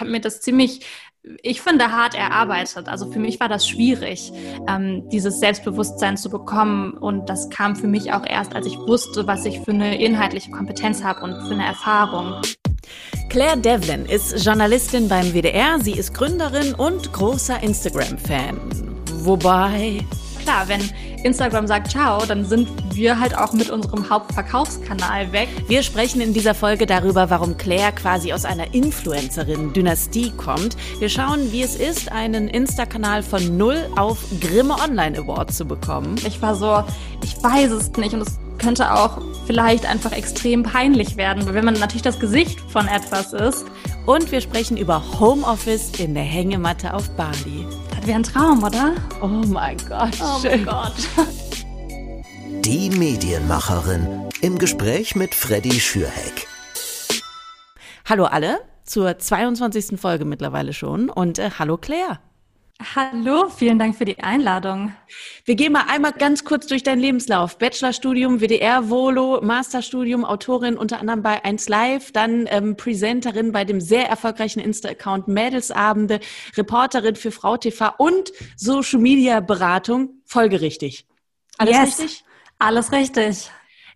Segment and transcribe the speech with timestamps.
[0.00, 0.80] ich habe mir das ziemlich
[1.42, 2.88] ich finde, hart erarbeitet.
[2.88, 4.32] Also für mich war das schwierig,
[4.66, 6.94] ähm, dieses Selbstbewusstsein zu bekommen.
[6.94, 10.50] Und das kam für mich auch erst, als ich wusste, was ich für eine inhaltliche
[10.50, 12.40] Kompetenz habe und für eine Erfahrung.
[13.28, 15.78] Claire Devlin ist Journalistin beim WDR.
[15.78, 18.58] Sie ist Gründerin und großer Instagram-Fan.
[19.22, 20.02] Wobei
[20.40, 20.80] klar, wenn
[21.24, 25.48] Instagram sagt Ciao, dann sind wir halt auch mit unserem Hauptverkaufskanal weg.
[25.68, 30.76] Wir sprechen in dieser Folge darüber, warum Claire quasi aus einer Influencerin-Dynastie kommt.
[30.98, 36.16] Wir schauen, wie es ist, einen Insta-Kanal von null auf Grimme Online Award zu bekommen.
[36.26, 36.84] Ich war so,
[37.22, 41.74] ich weiß es nicht und es könnte auch vielleicht einfach extrem peinlich werden, wenn man
[41.74, 43.64] natürlich das Gesicht von etwas ist.
[44.06, 47.66] Und wir sprechen über Homeoffice in der Hängematte auf Bali.
[48.00, 48.94] Das wäre ein Traum, oder?
[49.20, 50.16] Oh mein Gott.
[50.22, 50.94] Oh mein Gott.
[52.64, 56.46] Die Medienmacherin im Gespräch mit Freddy Schürheck.
[58.08, 60.00] Hallo alle zur 22.
[60.00, 62.20] Folge mittlerweile schon und äh, hallo Claire.
[62.82, 64.94] Hallo, vielen Dank für die Einladung.
[65.44, 67.58] Wir gehen mal einmal ganz kurz durch deinen Lebenslauf.
[67.58, 73.82] Bachelorstudium, WDR, Volo, Masterstudium, Autorin unter anderem bei 1 Live, dann ähm, Presenterin bei dem
[73.82, 76.20] sehr erfolgreichen Insta-Account Mädelsabende,
[76.56, 80.14] Reporterin für Frau TV und Social Media Beratung.
[80.24, 81.06] Folgerichtig.
[81.58, 81.98] Alles yes.
[82.00, 82.24] richtig?
[82.58, 83.50] Alles richtig.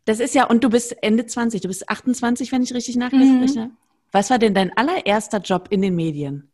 [0.04, 3.46] Das ist ja, und du bist Ende 20, du bist 28, wenn ich richtig nachrechne.
[3.46, 3.76] Mhm.
[4.12, 6.50] Was war denn dein allererster Job in den Medien?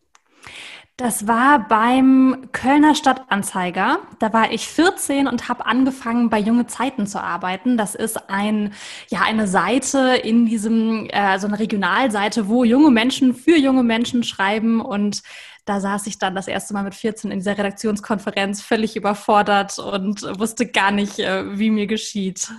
[1.01, 4.01] Das war beim Kölner Stadtanzeiger.
[4.19, 7.79] Da war ich 14 und habe angefangen, bei Junge Zeiten zu arbeiten.
[7.79, 8.75] Das ist ein,
[9.09, 14.25] ja, eine Seite in diesem, äh, so eine Regionalseite, wo junge Menschen für junge Menschen
[14.25, 15.23] schreiben und
[15.65, 20.21] da saß ich dann das erste Mal mit 14 in dieser Redaktionskonferenz völlig überfordert und
[20.39, 22.51] wusste gar nicht, äh, wie mir geschieht.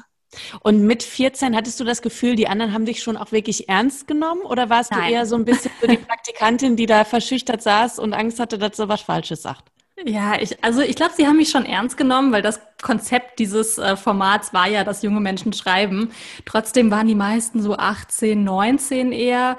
[0.61, 4.07] Und mit 14 hattest du das Gefühl, die anderen haben dich schon auch wirklich ernst
[4.07, 4.41] genommen?
[4.41, 5.01] Oder warst Nein.
[5.01, 8.57] du eher so ein bisschen so die Praktikantin, die da verschüchtert saß und Angst hatte,
[8.57, 9.71] dass sie was Falsches sagt?
[10.05, 13.77] Ja, ich, also ich glaube, sie haben mich schon ernst genommen, weil das Konzept dieses
[13.77, 16.11] äh, Formats war ja, dass junge Menschen schreiben.
[16.45, 19.57] Trotzdem waren die meisten so 18, 19 eher.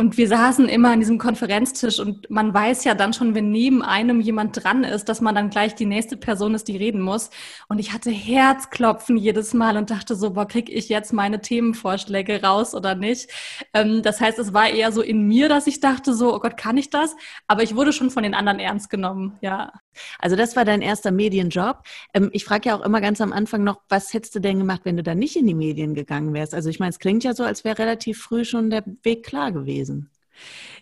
[0.00, 3.82] Und wir saßen immer an diesem Konferenztisch und man weiß ja dann schon, wenn neben
[3.82, 7.30] einem jemand dran ist, dass man dann gleich die nächste Person ist, die reden muss.
[7.68, 12.44] Und ich hatte Herzklopfen jedes Mal und dachte so, boah, krieg ich jetzt meine Themenvorschläge
[12.44, 13.28] raus oder nicht?
[13.74, 16.56] Ähm, das heißt, es war eher so in mir, dass ich dachte so, oh Gott,
[16.56, 17.16] kann ich das?
[17.48, 19.72] Aber ich wurde schon von den anderen ernst genommen, ja.
[20.20, 21.82] Also das war dein erster Medienjob.
[22.14, 24.82] Ähm, ich frage ja auch immer ganz am Anfang noch, was hättest du denn gemacht,
[24.84, 26.54] wenn du da nicht in die Medien gegangen wärst?
[26.54, 29.50] Also ich meine, es klingt ja so, als wäre relativ früh schon der Weg klar
[29.50, 30.10] gewesen gewesen.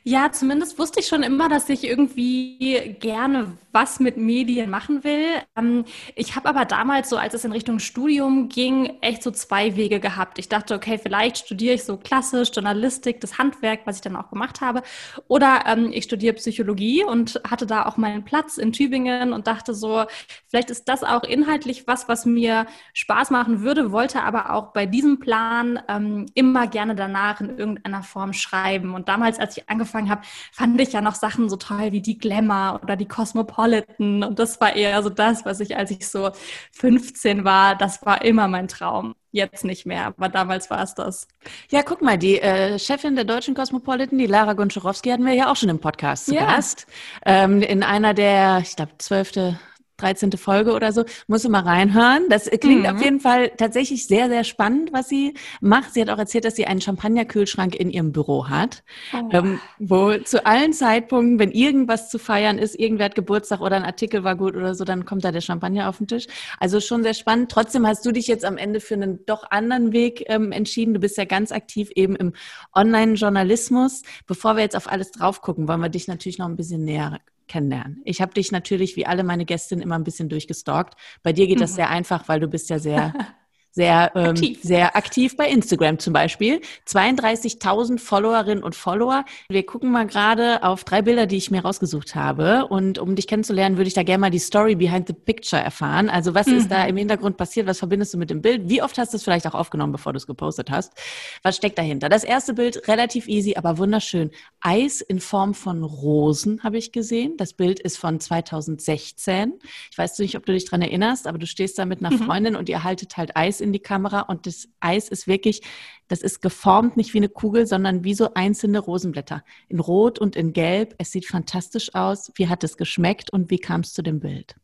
[0.08, 5.42] Ja, zumindest wusste ich schon immer, dass ich irgendwie gerne was mit Medien machen will.
[5.56, 5.84] Ähm,
[6.14, 9.98] ich habe aber damals so, als es in Richtung Studium ging, echt so zwei Wege
[9.98, 10.38] gehabt.
[10.38, 14.30] Ich dachte, okay, vielleicht studiere ich so klassisch Journalistik, das Handwerk, was ich dann auch
[14.30, 14.82] gemacht habe.
[15.26, 19.74] Oder ähm, ich studiere Psychologie und hatte da auch meinen Platz in Tübingen und dachte
[19.74, 20.04] so,
[20.46, 24.86] vielleicht ist das auch inhaltlich was, was mir Spaß machen würde, wollte aber auch bei
[24.86, 28.94] diesem Plan ähm, immer gerne danach in irgendeiner Form schreiben.
[28.94, 32.00] Und damals, als ich angefangen angefangen habe, fand ich ja noch Sachen so toll wie
[32.00, 34.22] die Glamour oder die Cosmopolitan.
[34.22, 36.30] Und das war eher so das, was ich, als ich so
[36.72, 39.14] 15 war, das war immer mein Traum.
[39.32, 41.28] Jetzt nicht mehr, aber damals war es das.
[41.70, 45.50] Ja, guck mal, die äh, Chefin der deutschen Cosmopolitan, die Lara Gonczarowski, hatten wir ja
[45.50, 46.46] auch schon im Podcast zu ja.
[46.46, 46.86] Gast.
[47.24, 49.58] Ähm, in einer der, ich glaube, zwölfte
[49.96, 50.32] 13.
[50.32, 52.28] Folge oder so, muss du mal reinhören.
[52.28, 52.96] Das klingt mhm.
[52.96, 55.94] auf jeden Fall tatsächlich sehr, sehr spannend, was sie macht.
[55.94, 59.28] Sie hat auch erzählt, dass sie einen Champagnerkühlschrank in ihrem Büro hat, oh.
[59.32, 63.84] ähm, wo zu allen Zeitpunkten, wenn irgendwas zu feiern ist, irgendwer hat Geburtstag oder ein
[63.84, 66.26] Artikel war gut oder so, dann kommt da der Champagner auf den Tisch.
[66.58, 67.50] Also schon sehr spannend.
[67.50, 70.94] Trotzdem hast du dich jetzt am Ende für einen doch anderen Weg ähm, entschieden.
[70.94, 72.32] Du bist ja ganz aktiv eben im
[72.74, 74.02] Online-Journalismus.
[74.26, 77.18] Bevor wir jetzt auf alles drauf gucken, wollen wir dich natürlich noch ein bisschen näher
[77.48, 78.02] kennenlernen.
[78.04, 80.94] Ich habe dich natürlich wie alle meine Gästinnen immer ein bisschen durchgestalkt.
[81.22, 81.76] Bei dir geht das mhm.
[81.76, 83.12] sehr einfach, weil du bist ja sehr
[83.76, 84.58] sehr, ähm, aktiv.
[84.62, 86.62] sehr aktiv bei Instagram zum Beispiel.
[86.88, 89.26] 32.000 Followerinnen und Follower.
[89.50, 92.68] Wir gucken mal gerade auf drei Bilder, die ich mir rausgesucht habe.
[92.68, 96.08] Und um dich kennenzulernen, würde ich da gerne mal die Story behind the picture erfahren.
[96.08, 96.56] Also was mhm.
[96.56, 96.88] ist da mhm.
[96.88, 97.66] im Hintergrund passiert?
[97.66, 98.66] Was verbindest du mit dem Bild?
[98.70, 100.94] Wie oft hast du es vielleicht auch aufgenommen, bevor du es gepostet hast?
[101.42, 102.08] Was steckt dahinter?
[102.08, 104.30] Das erste Bild relativ easy, aber wunderschön.
[104.62, 107.36] Eis in Form von Rosen habe ich gesehen.
[107.36, 109.52] Das Bild ist von 2016.
[109.90, 112.24] Ich weiß nicht, ob du dich dran erinnerst, aber du stehst da mit einer mhm.
[112.24, 115.62] Freundin und ihr haltet halt Eis in die Kamera und das Eis ist wirklich,
[116.08, 120.36] das ist geformt nicht wie eine Kugel, sondern wie so einzelne Rosenblätter in Rot und
[120.36, 120.94] in Gelb.
[120.98, 122.32] Es sieht fantastisch aus.
[122.34, 124.56] Wie hat es geschmeckt und wie kam es zu dem Bild?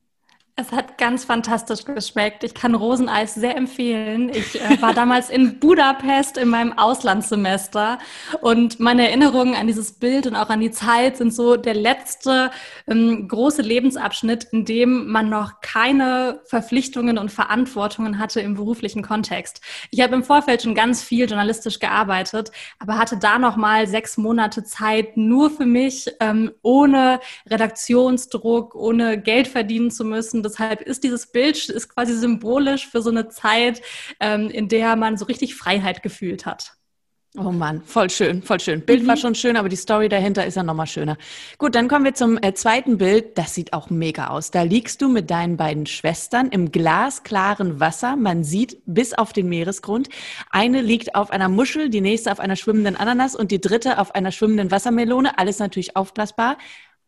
[0.55, 2.45] Es hat ganz fantastisch geschmeckt.
[2.45, 4.29] Ich kann Roseneis sehr empfehlen.
[4.29, 7.99] Ich äh, war damals in Budapest in meinem Auslandssemester
[8.43, 12.51] und meine Erinnerungen an dieses Bild und auch an die Zeit sind so der letzte
[12.87, 19.63] ähm, große Lebensabschnitt, in dem man noch keine Verpflichtungen und Verantwortungen hatte im beruflichen Kontext.
[19.91, 24.19] Ich habe im Vorfeld schon ganz viel journalistisch gearbeitet, aber hatte da noch mal sechs
[24.19, 31.05] Monate Zeit nur für mich, ähm, ohne Redaktionsdruck, ohne Geld verdienen zu müssen deshalb ist
[31.05, 33.83] dieses Bild ist quasi symbolisch für so eine Zeit,
[34.21, 36.77] ähm, in der man so richtig Freiheit gefühlt hat.
[37.39, 38.83] Oh Mann, voll schön, voll schön.
[38.83, 39.07] Bild mhm.
[39.07, 41.17] war schon schön, aber die Story dahinter ist ja nochmal schöner.
[41.57, 43.39] Gut, dann kommen wir zum äh, zweiten Bild.
[43.39, 44.51] Das sieht auch mega aus.
[44.51, 48.17] Da liegst du mit deinen beiden Schwestern im glasklaren Wasser.
[48.17, 50.11] Man sieht bis auf den Meeresgrund.
[50.51, 54.15] Eine liegt auf einer Muschel, die nächste auf einer schwimmenden Ananas und die dritte auf
[54.15, 55.39] einer schwimmenden Wassermelone.
[55.39, 56.59] Alles natürlich aufblasbar.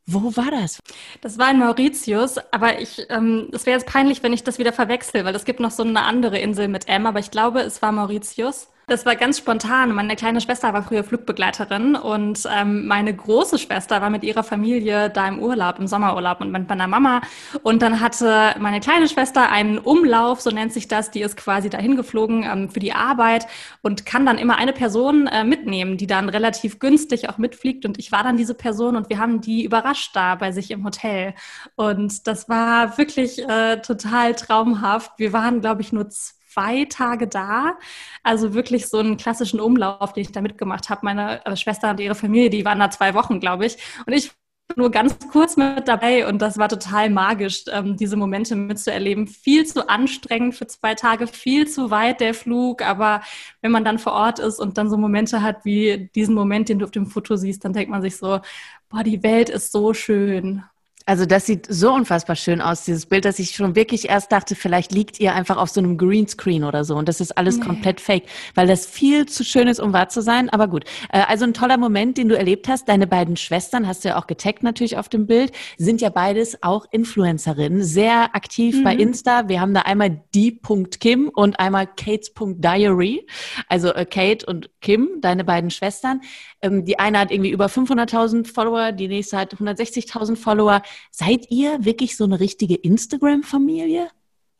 [0.06, 0.80] Wo war das?
[1.22, 4.72] Das war in Mauritius, aber ich, ähm, es wäre jetzt peinlich, wenn ich das wieder
[4.72, 7.80] verwechsel, weil es gibt noch so eine andere Insel mit M, aber ich glaube, es
[7.80, 8.68] war Mauritius.
[8.86, 9.94] Das war ganz spontan.
[9.94, 15.08] Meine kleine Schwester war früher Flugbegleiterin und ähm, meine große Schwester war mit ihrer Familie
[15.08, 17.22] da im Urlaub, im Sommerurlaub und mit meiner Mama.
[17.62, 21.70] Und dann hatte meine kleine Schwester einen Umlauf, so nennt sich das, die ist quasi
[21.70, 23.46] dahin geflogen ähm, für die Arbeit
[23.80, 27.86] und kann dann immer eine Person äh, mitnehmen, die dann relativ günstig auch mitfliegt.
[27.86, 30.84] Und ich war dann diese Person und wir haben die überrascht da bei sich im
[30.84, 31.32] Hotel.
[31.74, 35.12] Und das war wirklich äh, total traumhaft.
[35.16, 37.76] Wir waren, glaube ich, nur zwei zwei Tage da.
[38.22, 41.00] Also wirklich so einen klassischen Umlauf, den ich da mitgemacht habe.
[41.04, 43.76] Meine äh, Schwester und ihre Familie, die waren da zwei Wochen, glaube ich.
[44.06, 44.32] Und ich
[44.76, 49.26] nur ganz kurz mit dabei und das war total magisch, ähm, diese Momente mitzuerleben.
[49.28, 53.20] Viel zu anstrengend für zwei Tage, viel zu weit der Flug, aber
[53.60, 56.78] wenn man dann vor Ort ist und dann so Momente hat wie diesen Moment, den
[56.78, 58.40] du auf dem Foto siehst, dann denkt man sich so,
[58.88, 60.64] boah, die Welt ist so schön.
[61.06, 64.54] Also das sieht so unfassbar schön aus, dieses Bild, dass ich schon wirklich erst dachte,
[64.54, 67.66] vielleicht liegt ihr einfach auf so einem Greenscreen oder so und das ist alles nee.
[67.66, 68.24] komplett fake,
[68.54, 70.48] weil das viel zu schön ist, um wahr zu sein.
[70.48, 72.88] Aber gut, äh, also ein toller Moment, den du erlebt hast.
[72.88, 76.62] Deine beiden Schwestern, hast du ja auch getaggt natürlich auf dem Bild, sind ja beides
[76.62, 78.84] auch Influencerinnen, sehr aktiv mhm.
[78.84, 79.48] bei Insta.
[79.48, 83.26] Wir haben da einmal die.kim und einmal Kates.diary,
[83.68, 86.22] also äh, Kate und Kim, deine beiden Schwestern.
[86.62, 90.80] Ähm, die eine hat irgendwie über 500.000 Follower, die nächste hat 160.000 Follower.
[91.10, 94.08] Seid ihr wirklich so eine richtige Instagram-Familie?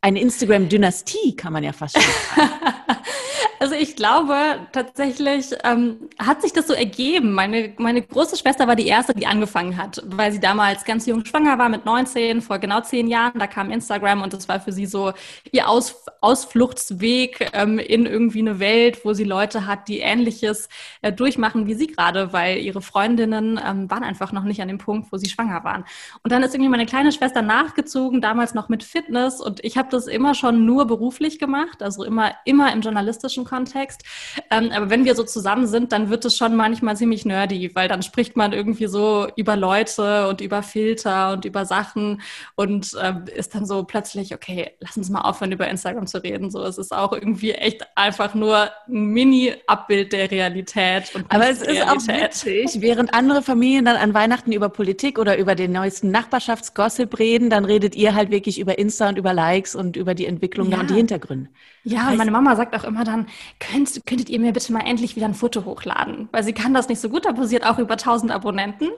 [0.01, 2.51] Eine Instagram-Dynastie, kann man ja fast schon sagen.
[3.61, 4.37] Also ich glaube
[4.73, 7.33] tatsächlich ähm, hat sich das so ergeben.
[7.33, 11.25] Meine, meine große Schwester war die erste, die angefangen hat, weil sie damals ganz jung
[11.25, 13.39] schwanger war mit 19, vor genau zehn Jahren.
[13.39, 15.13] Da kam Instagram und das war für sie so
[15.53, 20.69] ihr Aus, Ausfluchtsweg ähm, in irgendwie eine Welt, wo sie Leute hat, die Ähnliches
[21.03, 24.79] äh, durchmachen wie sie gerade, weil ihre Freundinnen ähm, waren einfach noch nicht an dem
[24.79, 25.85] Punkt, wo sie schwanger waren.
[26.23, 29.89] Und dann ist irgendwie meine kleine Schwester nachgezogen, damals noch mit Fitness und ich habe
[29.91, 34.03] das immer schon nur beruflich gemacht, also immer immer im journalistischen Kontext.
[34.51, 37.89] Ähm, aber wenn wir so zusammen sind, dann wird es schon manchmal ziemlich nerdy, weil
[37.89, 42.23] dann spricht man irgendwie so über Leute und über Filter und über Sachen
[42.55, 46.51] und äh, ist dann so plötzlich, okay, lass uns mal aufhören, über Instagram zu reden.
[46.51, 51.13] So, es ist auch irgendwie echt einfach nur ein Mini-Abbild der Realität.
[51.29, 55.55] aber es ist auch witzig, während andere Familien dann an Weihnachten über Politik oder über
[55.55, 59.97] den neuesten Nachbarschaftsgossip reden, dann redet ihr halt wirklich über Insta und über Likes und
[59.97, 60.81] über die Entwicklung ja.
[60.81, 61.51] und die Hintergründe.
[61.85, 63.27] Ja, und meine Mama sagt auch immer dann,
[63.61, 66.29] könnt, könntet ihr mir bitte mal endlich wieder ein Foto hochladen?
[66.33, 68.89] Weil sie kann das nicht so gut, sie hat auch über 1000 Abonnenten.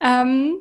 [0.00, 0.54] Ähm,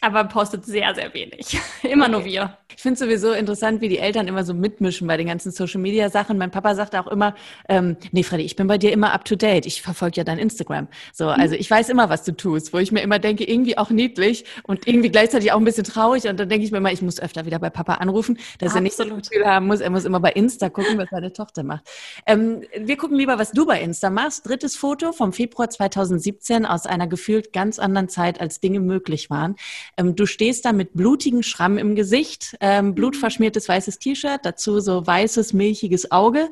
[0.00, 1.58] aber postet sehr, sehr wenig.
[1.82, 2.12] Immer okay.
[2.12, 2.58] nur wir.
[2.76, 6.10] Ich finde sowieso interessant, wie die Eltern immer so mitmischen bei den ganzen Social Media
[6.10, 6.38] Sachen.
[6.38, 7.34] Mein Papa sagt auch immer,
[7.68, 9.66] ähm, nee, Freddy, ich bin bei dir immer up to date.
[9.66, 10.86] Ich verfolge ja dein Instagram.
[11.12, 11.30] So, mhm.
[11.30, 14.44] also ich weiß immer, was du tust, wo ich mir immer denke, irgendwie auch niedlich
[14.62, 16.28] und irgendwie gleichzeitig auch ein bisschen traurig.
[16.28, 18.76] Und dann denke ich mir immer, ich muss öfter wieder bei Papa anrufen, dass Absolut.
[18.76, 21.32] er nicht so ein Gefühl haben muss, er muss immer bei Insta gucken, was seine
[21.32, 21.82] Tochter macht.
[22.26, 24.46] Ähm, wir gucken lieber, was du bei Insta machst.
[24.46, 29.56] Drittes Foto vom Februar 2017 aus einer gefühlt ganz anderen Zeit, als Dinge möglich waren.
[29.96, 35.06] Ähm, du stehst da mit blutigen Schramm im Gesicht ähm, blutverschmiertes weißes T-Shirt, dazu so
[35.06, 36.50] weißes, milchiges Auge.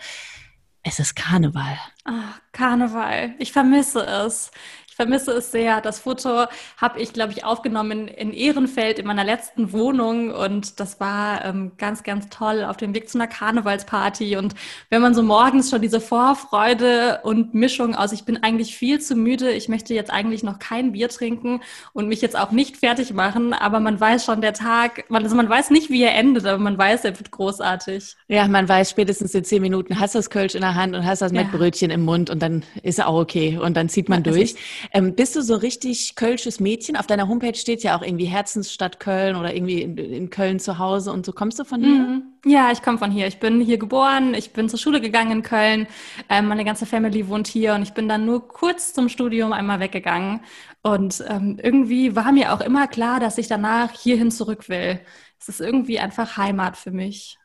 [0.83, 1.79] Es ist Karneval.
[2.05, 3.35] Ach, Karneval.
[3.39, 4.53] Ich vermisse es
[4.97, 5.83] vermisse es sehr.
[5.83, 6.47] Das Foto
[6.79, 11.73] habe ich, glaube ich, aufgenommen in, Ehrenfeld in meiner letzten Wohnung und das war ähm,
[11.77, 14.39] ganz, ganz toll auf dem Weg zu einer Karnevalsparty.
[14.39, 14.55] Und
[14.89, 19.17] wenn man so morgens schon diese Vorfreude und Mischung aus, ich bin eigentlich viel zu
[19.17, 21.61] müde, ich möchte jetzt eigentlich noch kein Bier trinken
[21.93, 25.37] und mich jetzt auch nicht fertig machen, aber man weiß schon, der Tag, man, also
[25.37, 28.17] man weiß nicht, wie er endet, aber man weiß, er wird großartig.
[28.29, 31.21] Ja, man weiß spätestens in zehn Minuten, hast das Kölsch in der Hand und hast
[31.21, 31.43] das ja.
[31.43, 34.33] mit Brötchen im Mund und dann ist er auch okay und dann zieht man ja,
[34.33, 34.55] durch.
[34.93, 36.97] Ähm, bist du so richtig kölsches Mädchen?
[36.97, 40.79] Auf deiner Homepage steht ja auch irgendwie Herzensstadt Köln oder irgendwie in, in Köln zu
[40.79, 41.33] Hause und so.
[41.33, 41.91] Kommst du von hier?
[41.91, 42.23] Mhm.
[42.45, 43.27] Ja, ich komme von hier.
[43.27, 45.87] Ich bin hier geboren, ich bin zur Schule gegangen in Köln.
[46.29, 49.81] Ähm, meine ganze Family wohnt hier und ich bin dann nur kurz zum Studium einmal
[49.81, 50.41] weggegangen.
[50.83, 55.01] Und ähm, irgendwie war mir auch immer klar, dass ich danach hierhin zurück will.
[55.41, 57.39] Es ist irgendwie einfach Heimat für mich.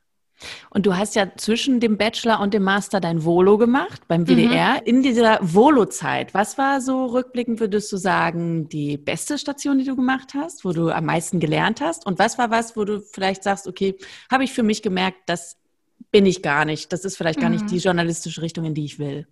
[0.69, 4.75] Und du hast ja zwischen dem Bachelor und dem Master dein Volo gemacht beim WDR.
[4.75, 4.86] Mhm.
[4.86, 9.95] In dieser Volo-Zeit, was war so rückblickend, würdest du sagen, die beste Station, die du
[9.95, 12.05] gemacht hast, wo du am meisten gelernt hast?
[12.05, 13.98] Und was war was, wo du vielleicht sagst, okay,
[14.31, 15.57] habe ich für mich gemerkt, das
[16.12, 16.91] bin ich gar nicht.
[16.93, 17.55] Das ist vielleicht gar mhm.
[17.55, 19.27] nicht die journalistische Richtung, in die ich will.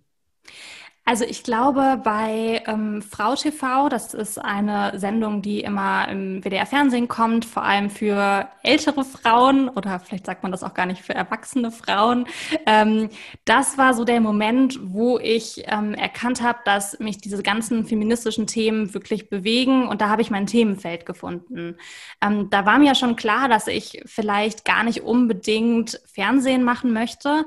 [1.10, 7.08] Also ich glaube, bei ähm, Frau TV, das ist eine Sendung, die immer im WDR-Fernsehen
[7.08, 11.12] kommt, vor allem für ältere Frauen oder vielleicht sagt man das auch gar nicht für
[11.12, 12.26] erwachsene Frauen.
[12.64, 13.08] Ähm,
[13.44, 18.46] das war so der Moment, wo ich ähm, erkannt habe, dass mich diese ganzen feministischen
[18.46, 21.76] Themen wirklich bewegen und da habe ich mein Themenfeld gefunden.
[22.22, 27.46] Ähm, da war mir schon klar, dass ich vielleicht gar nicht unbedingt Fernsehen machen möchte,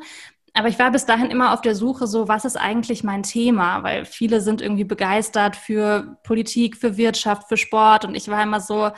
[0.53, 3.81] aber ich war bis dahin immer auf der Suche, so was ist eigentlich mein Thema?
[3.81, 8.05] Weil viele sind irgendwie begeistert für Politik, für Wirtschaft, für Sport.
[8.05, 8.91] Und ich war immer so,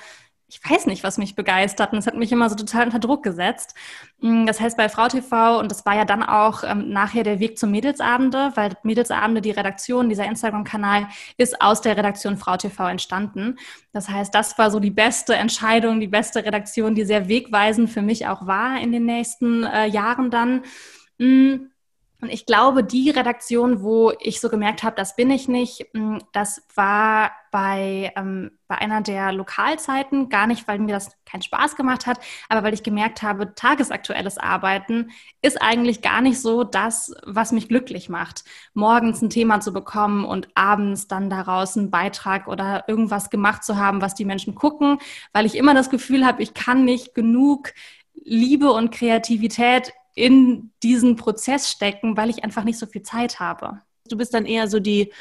[0.50, 1.94] ich weiß nicht, was mich begeistert.
[1.94, 3.74] Und es hat mich immer so total unter Druck gesetzt.
[4.20, 7.40] Mm, das heißt, bei Frau TV, und das war ja dann auch ähm, nachher der
[7.40, 11.08] Weg zum Mädelsabende, weil Mädelsabende, die Redaktion, dieser Instagram-Kanal,
[11.38, 13.58] ist aus der Redaktion Frau TV entstanden.
[13.94, 18.02] Das heißt, das war so die beste Entscheidung, die beste Redaktion, die sehr wegweisend für
[18.02, 20.64] mich auch war in den nächsten äh, Jahren dann.
[21.18, 21.68] Mm,
[22.22, 26.18] und ich glaube, die Redaktion, wo ich so gemerkt habe, das bin ich nicht, mm,
[26.32, 31.76] das war bei, ähm, bei einer der Lokalzeiten, gar nicht, weil mir das keinen Spaß
[31.76, 32.20] gemacht hat,
[32.50, 37.68] aber weil ich gemerkt habe, tagesaktuelles Arbeiten ist eigentlich gar nicht so das, was mich
[37.68, 38.44] glücklich macht.
[38.74, 43.78] Morgens ein Thema zu bekommen und abends dann daraus einen Beitrag oder irgendwas gemacht zu
[43.78, 44.98] haben, was die Menschen gucken,
[45.32, 47.72] weil ich immer das Gefühl habe, ich kann nicht genug
[48.16, 53.82] Liebe und Kreativität in diesen Prozess stecken, weil ich einfach nicht so viel Zeit habe.
[54.10, 55.12] Du bist dann eher so die,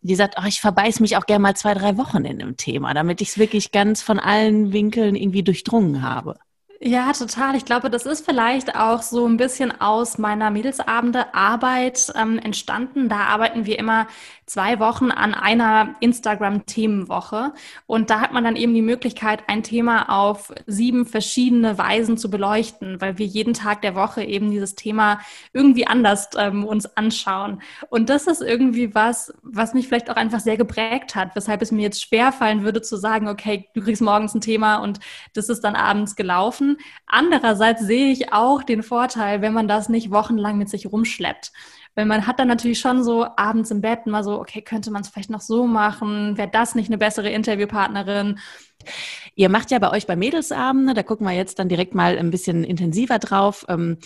[0.00, 2.94] die sagt, oh, ich verbeiß mich auch gerne mal zwei, drei Wochen in einem Thema,
[2.94, 6.38] damit ich es wirklich ganz von allen Winkeln irgendwie durchdrungen habe.
[6.80, 7.56] Ja, total.
[7.56, 13.08] Ich glaube, das ist vielleicht auch so ein bisschen aus meiner Mädelsabende Arbeit ähm, entstanden.
[13.08, 14.06] Da arbeiten wir immer
[14.46, 17.52] zwei Wochen an einer Instagram-Themenwoche.
[17.86, 22.30] Und da hat man dann eben die Möglichkeit, ein Thema auf sieben verschiedene Weisen zu
[22.30, 25.20] beleuchten, weil wir jeden Tag der Woche eben dieses Thema
[25.52, 27.62] irgendwie anders ähm, uns anschauen.
[27.90, 31.72] Und das ist irgendwie was, was mich vielleicht auch einfach sehr geprägt hat, weshalb es
[31.72, 35.00] mir jetzt schwerfallen würde zu sagen, okay, du kriegst morgens ein Thema und
[35.34, 40.10] das ist dann abends gelaufen Andererseits sehe ich auch den Vorteil, wenn man das nicht
[40.10, 41.52] wochenlang mit sich rumschleppt.
[41.94, 45.02] Weil man hat dann natürlich schon so abends im Bett mal so, okay, könnte man
[45.02, 46.36] es vielleicht noch so machen?
[46.36, 48.38] Wäre das nicht eine bessere Interviewpartnerin?
[49.34, 52.30] Ihr macht ja bei euch bei Mädelsabende, da gucken wir jetzt dann direkt mal ein
[52.30, 53.64] bisschen intensiver drauf.
[53.68, 53.98] Ähm,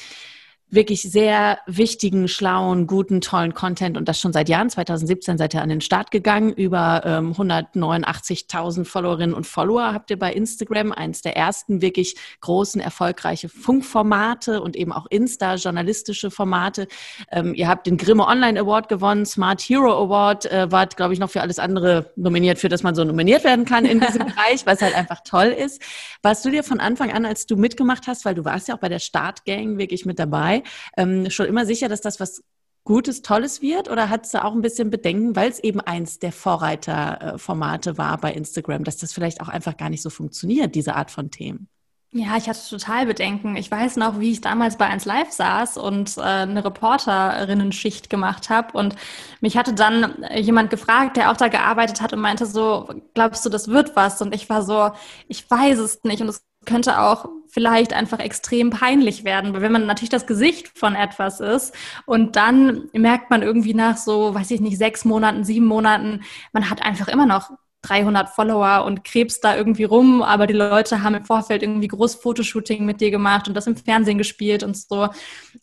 [0.71, 4.69] wirklich sehr wichtigen, schlauen, guten, tollen Content und das schon seit Jahren.
[4.69, 6.53] 2017 seid ihr an den Start gegangen.
[6.53, 10.93] Über ähm, 189.000 Followerinnen und Follower habt ihr bei Instagram.
[10.93, 16.87] Eins der ersten wirklich großen, erfolgreiche Funkformate und eben auch Insta-journalistische Formate.
[17.33, 21.19] Ähm, ihr habt den Grimme Online Award gewonnen, Smart Hero Award, äh, wart, glaube ich,
[21.19, 24.67] noch für alles andere nominiert, für das man so nominiert werden kann in diesem Bereich,
[24.67, 25.81] was halt einfach toll ist.
[26.23, 28.81] Warst du dir von Anfang an, als du mitgemacht hast, weil du warst ja auch
[28.81, 30.58] bei der Startgang wirklich mit dabei,
[30.97, 32.43] ähm, schon immer sicher, dass das was
[32.85, 33.91] Gutes, Tolles wird?
[33.91, 38.33] Oder hat du auch ein bisschen Bedenken, weil es eben eins der Vorreiterformate war bei
[38.33, 41.69] Instagram, dass das vielleicht auch einfach gar nicht so funktioniert, diese Art von Themen?
[42.11, 43.57] Ja, ich hatte total Bedenken.
[43.57, 48.49] Ich weiß noch, wie ich damals bei 1 Live saß und äh, eine Reporterinnen-Schicht gemacht
[48.49, 48.79] habe.
[48.79, 48.97] Und
[49.43, 53.51] mich hatte dann jemand gefragt, der auch da gearbeitet hat und meinte so, glaubst du,
[53.51, 54.23] das wird was?
[54.23, 54.91] Und ich war so,
[55.29, 56.23] ich weiß es nicht.
[56.23, 60.79] Und es könnte auch vielleicht einfach extrem peinlich werden, weil wenn man natürlich das Gesicht
[60.79, 61.75] von etwas ist
[62.05, 66.23] und dann merkt man irgendwie nach so, weiß ich nicht, sechs Monaten, sieben Monaten,
[66.53, 67.51] man hat einfach immer noch
[67.83, 72.17] 300 Follower und krebst da irgendwie rum, aber die Leute haben im Vorfeld irgendwie groß
[72.17, 75.09] Fotoshooting mit dir gemacht und das im Fernsehen gespielt und so.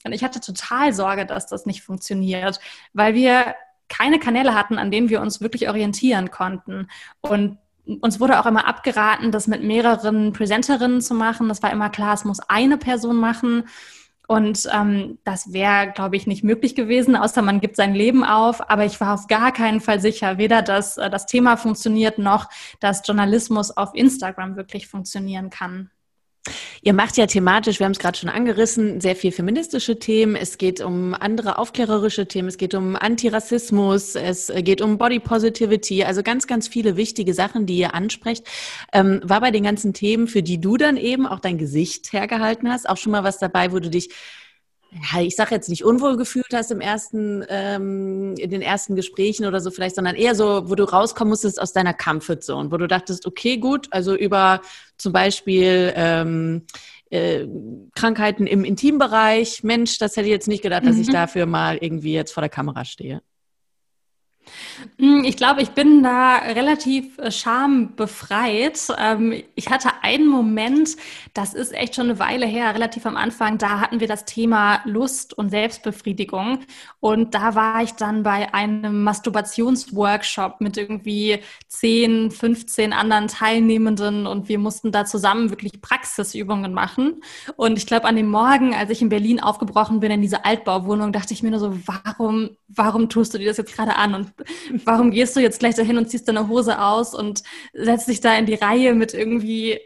[0.04, 2.60] Und ich hatte total Sorge, dass das nicht funktioniert,
[2.94, 3.54] weil wir
[3.90, 6.88] keine Kanäle hatten, an denen wir uns wirklich orientieren konnten.
[7.22, 7.58] Und
[8.01, 11.48] uns wurde auch immer abgeraten, das mit mehreren Präsenterinnen zu machen.
[11.48, 13.65] Das war immer klar, es muss eine Person machen.
[14.27, 18.70] Und ähm, das wäre, glaube ich, nicht möglich gewesen, außer man gibt sein Leben auf.
[18.70, 22.50] Aber ich war auf gar keinen Fall sicher, weder dass äh, das Thema funktioniert, noch
[22.80, 25.92] dass Journalismus auf Instagram wirklich funktionieren kann.
[26.82, 30.36] Ihr macht ja thematisch, wir haben es gerade schon angerissen, sehr viel feministische Themen.
[30.36, 32.48] Es geht um andere aufklärerische Themen.
[32.48, 34.16] Es geht um Antirassismus.
[34.16, 36.04] Es geht um Body Positivity.
[36.04, 38.46] Also ganz, ganz viele wichtige Sachen, die ihr ansprecht.
[38.94, 42.72] Ähm, war bei den ganzen Themen, für die du dann eben auch dein Gesicht hergehalten
[42.72, 44.10] hast, auch schon mal was dabei, wo du dich
[44.96, 49.46] ja, ich sage jetzt nicht unwohl gefühlt hast im ersten, ähm, in den ersten Gesprächen
[49.46, 52.88] oder so vielleicht, sondern eher so, wo du rauskommen musstest aus deiner Comfortzone, wo du
[52.88, 54.62] dachtest, okay, gut, also über
[54.98, 56.66] zum Beispiel ähm,
[57.10, 57.46] äh,
[57.96, 61.14] Krankheiten im Intimbereich, Mensch, das hätte ich jetzt nicht gedacht, dass ich mhm.
[61.14, 63.22] dafür mal irgendwie jetzt vor der Kamera stehe.
[65.00, 68.88] Hm, ich glaube, ich bin da relativ äh, schambefreit.
[68.98, 70.96] Ähm, ich hatte einen Moment,
[71.34, 74.82] das ist echt schon eine Weile her, relativ am Anfang, da hatten wir das Thema
[74.86, 76.60] Lust und Selbstbefriedigung.
[77.00, 84.50] Und da war ich dann bei einem Masturbationsworkshop mit irgendwie 10, 15 anderen Teilnehmenden und
[84.50, 87.22] wir mussten da zusammen wirklich Praxisübungen machen.
[87.56, 91.12] Und ich glaube, an dem Morgen, als ich in Berlin aufgebrochen bin in diese Altbauwohnung,
[91.12, 94.14] dachte ich mir nur so, warum, warum tust du dir das jetzt gerade an?
[94.16, 94.35] Und
[94.86, 98.36] warum gehst du jetzt gleich dahin und ziehst deine Hose aus und setzt dich da
[98.38, 99.80] in die Reihe mit irgendwie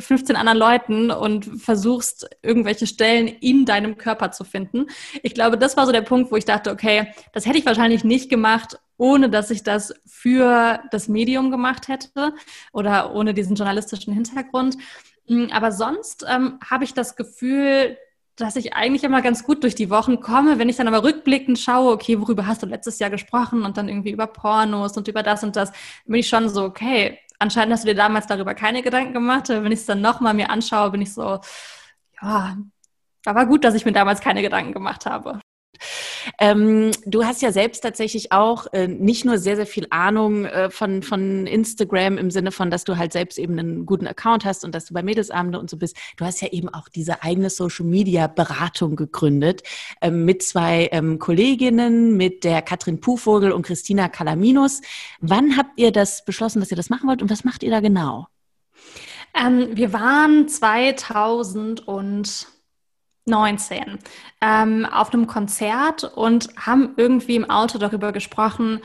[0.00, 4.86] 15 anderen Leuten und versuchst irgendwelche Stellen in deinem Körper zu finden?
[5.22, 8.04] Ich glaube, das war so der Punkt, wo ich dachte, okay, das hätte ich wahrscheinlich
[8.04, 12.34] nicht gemacht, ohne dass ich das für das Medium gemacht hätte
[12.72, 14.76] oder ohne diesen journalistischen Hintergrund.
[15.50, 17.96] Aber sonst ähm, habe ich das Gefühl,
[18.36, 20.58] dass ich eigentlich immer ganz gut durch die Wochen komme.
[20.58, 23.88] Wenn ich dann aber rückblickend schaue, okay, worüber hast du letztes Jahr gesprochen und dann
[23.88, 25.72] irgendwie über Pornos und über das und das,
[26.06, 29.48] bin ich schon so, okay, anscheinend hast du dir damals darüber keine Gedanken gemacht.
[29.48, 31.40] Wenn ich es dann nochmal mir anschaue, bin ich so,
[32.22, 32.56] ja,
[33.24, 35.40] aber gut, dass ich mir damals keine Gedanken gemacht habe.
[36.38, 40.70] Ähm, du hast ja selbst tatsächlich auch äh, nicht nur sehr, sehr viel Ahnung äh,
[40.70, 44.64] von, von Instagram im Sinne von, dass du halt selbst eben einen guten Account hast
[44.64, 45.96] und dass du bei Mädelsabende und so bist.
[46.16, 49.62] Du hast ja eben auch diese eigene Social Media Beratung gegründet
[50.00, 54.80] ähm, mit zwei ähm, Kolleginnen, mit der Katrin Puhvogel und Christina Kalaminus.
[55.20, 57.80] Wann habt ihr das beschlossen, dass ihr das machen wollt und was macht ihr da
[57.80, 58.26] genau?
[59.34, 62.48] Ähm, wir waren 2000 und
[63.24, 63.98] 19
[64.40, 68.80] ähm, auf einem Konzert und haben irgendwie im Auto darüber gesprochen,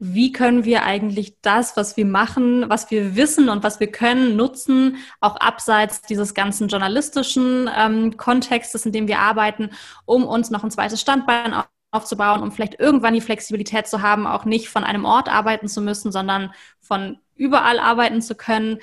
[0.00, 4.36] wie können wir eigentlich das, was wir machen, was wir wissen und was wir können,
[4.36, 9.70] nutzen, auch abseits dieses ganzen journalistischen ähm, Kontextes, in dem wir arbeiten,
[10.04, 14.44] um uns noch ein zweites Standbein aufzubauen, um vielleicht irgendwann die Flexibilität zu haben, auch
[14.44, 18.78] nicht von einem Ort arbeiten zu müssen, sondern von überall arbeiten zu können.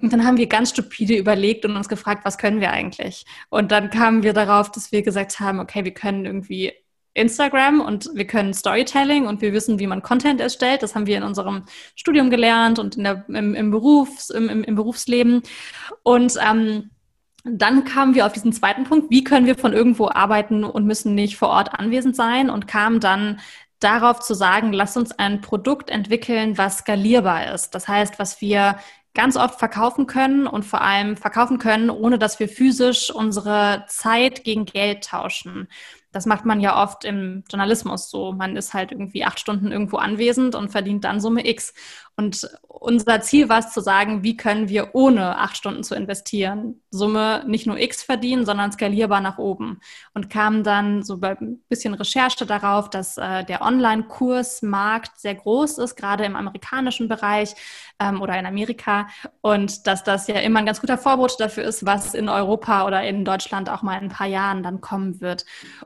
[0.00, 3.24] Und dann haben wir ganz stupide überlegt und uns gefragt, was können wir eigentlich?
[3.48, 6.72] Und dann kamen wir darauf, dass wir gesagt haben, okay, wir können irgendwie
[7.16, 10.82] Instagram und wir können Storytelling und wir wissen, wie man Content erstellt.
[10.82, 14.74] Das haben wir in unserem Studium gelernt und in der, im, im, Berufs-, im, im,
[14.74, 15.42] Berufsleben.
[16.02, 16.90] Und ähm,
[17.44, 21.14] dann kamen wir auf diesen zweiten Punkt, wie können wir von irgendwo arbeiten und müssen
[21.14, 23.40] nicht vor Ort anwesend sein und kamen dann
[23.78, 27.74] darauf zu sagen, lass uns ein Produkt entwickeln, was skalierbar ist.
[27.74, 28.76] Das heißt, was wir
[29.16, 34.44] ganz oft verkaufen können und vor allem verkaufen können, ohne dass wir physisch unsere Zeit
[34.44, 35.68] gegen Geld tauschen.
[36.12, 38.32] Das macht man ja oft im Journalismus so.
[38.32, 41.72] Man ist halt irgendwie acht Stunden irgendwo anwesend und verdient dann Summe X.
[42.16, 46.80] Und unser Ziel war es zu sagen, wie können wir ohne acht Stunden zu investieren
[46.96, 49.80] Summe nicht nur X verdienen, sondern skalierbar nach oben.
[50.14, 55.78] Und kam dann so bei ein bisschen Recherche darauf, dass äh, der Online-Kursmarkt sehr groß
[55.78, 57.54] ist, gerade im amerikanischen Bereich
[58.00, 59.08] ähm, oder in Amerika.
[59.42, 63.02] Und dass das ja immer ein ganz guter Vorbote dafür ist, was in Europa oder
[63.02, 65.44] in Deutschland auch mal in ein paar Jahren dann kommen wird.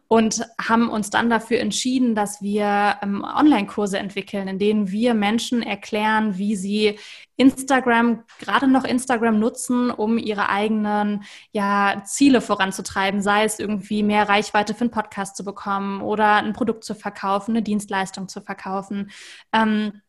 [0.08, 5.62] Und haben uns dann dafür entschieden, dass wir ähm, Online-Kurse entwickeln, in denen wir Menschen
[5.62, 6.98] erklären, erklären, wie sie
[7.37, 14.28] Instagram, gerade noch Instagram nutzen, um ihre eigenen ja, Ziele voranzutreiben, sei es irgendwie mehr
[14.28, 19.11] Reichweite für einen Podcast zu bekommen oder ein Produkt zu verkaufen, eine Dienstleistung zu verkaufen.
[19.52, 20.02] Ähm,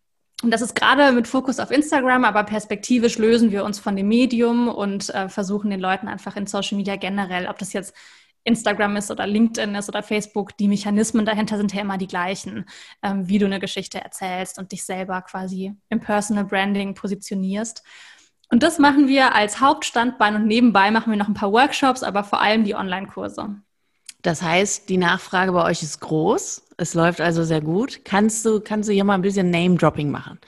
[0.44, 4.08] und das ist gerade mit Fokus auf Instagram, aber perspektivisch lösen wir uns von dem
[4.08, 7.96] Medium und äh, versuchen den Leuten einfach in Social Media generell, ob das jetzt
[8.44, 12.66] Instagram ist oder LinkedIn ist oder Facebook, die Mechanismen dahinter sind ja immer die gleichen,
[13.04, 17.84] ähm, wie du eine Geschichte erzählst und dich selber quasi im Personal Branding positionierst.
[18.50, 22.24] Und das machen wir als Hauptstandbein und nebenbei machen wir noch ein paar Workshops, aber
[22.24, 23.56] vor allem die Online-Kurse.
[24.22, 26.64] Das heißt, die Nachfrage bei euch ist groß.
[26.78, 28.02] Es läuft also sehr gut.
[28.04, 30.40] Kannst du, kannst du hier mal ein bisschen Name-Dropping machen?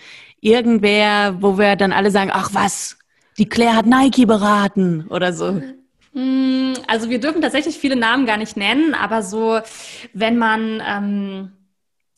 [0.41, 2.97] Irgendwer, wo wir dann alle sagen, ach was,
[3.37, 5.61] die Claire hat Nike beraten oder so.
[6.13, 9.59] Hm, also wir dürfen tatsächlich viele Namen gar nicht nennen, aber so,
[10.13, 11.51] wenn man, ähm,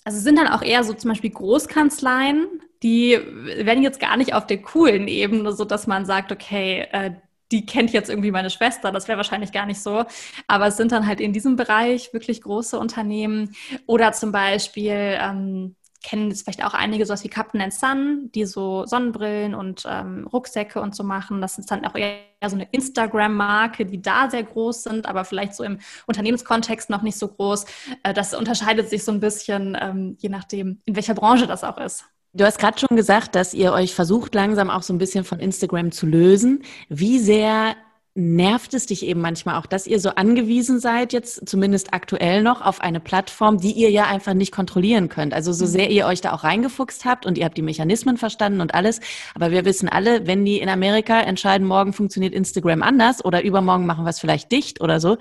[0.03, 2.47] also sind dann auch eher so zum Beispiel Großkanzleien,
[2.83, 3.17] die
[3.57, 7.11] werden jetzt gar nicht auf der coolen Ebene, so dass man sagt, okay, äh,
[7.51, 8.91] die kennt jetzt irgendwie meine Schwester.
[8.91, 10.03] Das wäre wahrscheinlich gar nicht so.
[10.47, 13.55] Aber es sind dann halt in diesem Bereich wirklich große Unternehmen
[13.85, 18.45] oder zum Beispiel ähm, kennen jetzt vielleicht auch einige sowas wie Captain and Sun, die
[18.45, 21.41] so Sonnenbrillen und ähm, Rucksäcke und so machen.
[21.41, 25.55] Das ist dann auch eher so eine Instagram-Marke, die da sehr groß sind, aber vielleicht
[25.55, 27.65] so im Unternehmenskontext noch nicht so groß.
[28.03, 31.79] Äh, das unterscheidet sich so ein bisschen, ähm, je nachdem, in welcher Branche das auch
[31.79, 32.05] ist.
[32.33, 35.39] Du hast gerade schon gesagt, dass ihr euch versucht, langsam auch so ein bisschen von
[35.39, 36.63] Instagram zu lösen.
[36.87, 37.75] Wie sehr
[38.17, 42.61] nervt es dich eben manchmal auch, dass ihr so angewiesen seid, jetzt zumindest aktuell noch,
[42.61, 45.33] auf eine Plattform, die ihr ja einfach nicht kontrollieren könnt.
[45.33, 48.61] Also so sehr ihr euch da auch reingefuchst habt und ihr habt die Mechanismen verstanden
[48.61, 49.01] und alles.
[49.35, 53.85] Aber wir wissen alle, wenn die in Amerika entscheiden, morgen funktioniert Instagram anders oder übermorgen
[53.85, 55.17] machen wir es vielleicht dicht oder so,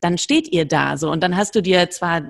[0.00, 1.10] dann steht ihr da so.
[1.10, 2.22] Und dann hast du dir zwar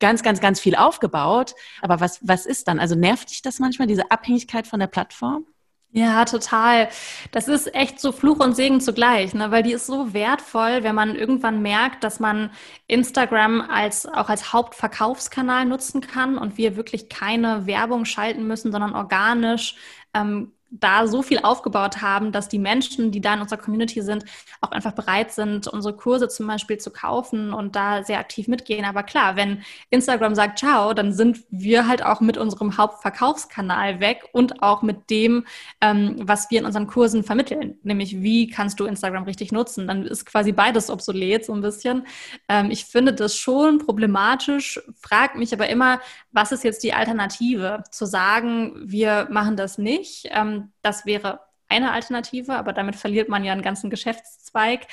[0.00, 2.78] ganz, ganz, ganz viel aufgebaut, aber was, was ist dann?
[2.78, 5.46] Also nervt dich das manchmal, diese Abhängigkeit von der Plattform?
[5.92, 6.88] Ja, total.
[7.32, 9.50] Das ist echt so Fluch und Segen zugleich, ne?
[9.50, 12.52] weil die ist so wertvoll, wenn man irgendwann merkt, dass man
[12.86, 18.94] Instagram als, auch als Hauptverkaufskanal nutzen kann und wir wirklich keine Werbung schalten müssen, sondern
[18.94, 19.74] organisch
[20.14, 24.24] ähm, da so viel aufgebaut haben, dass die Menschen, die da in unserer Community sind,
[24.60, 28.84] auch einfach bereit sind, unsere Kurse zum Beispiel zu kaufen und da sehr aktiv mitgehen.
[28.84, 34.28] Aber klar, wenn Instagram sagt, ciao, dann sind wir halt auch mit unserem Hauptverkaufskanal weg
[34.32, 35.44] und auch mit dem,
[35.80, 37.78] ähm, was wir in unseren Kursen vermitteln.
[37.82, 39.88] Nämlich, wie kannst du Instagram richtig nutzen?
[39.88, 42.06] Dann ist quasi beides obsolet so ein bisschen.
[42.48, 47.82] Ähm, ich finde das schon problematisch, frag mich aber immer, was ist jetzt die Alternative?
[47.90, 50.28] Zu sagen, wir machen das nicht.
[50.30, 54.86] Ähm, das wäre eine Alternative, aber damit verliert man ja einen ganzen Geschäftszweig.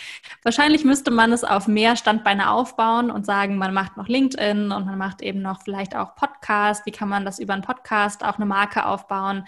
[0.44, 4.86] Wahrscheinlich müsste man es auf mehr Standbeine aufbauen und sagen, man macht noch LinkedIn und
[4.86, 6.86] man macht eben noch vielleicht auch Podcast.
[6.86, 9.46] Wie kann man das über einen Podcast auch eine Marke aufbauen?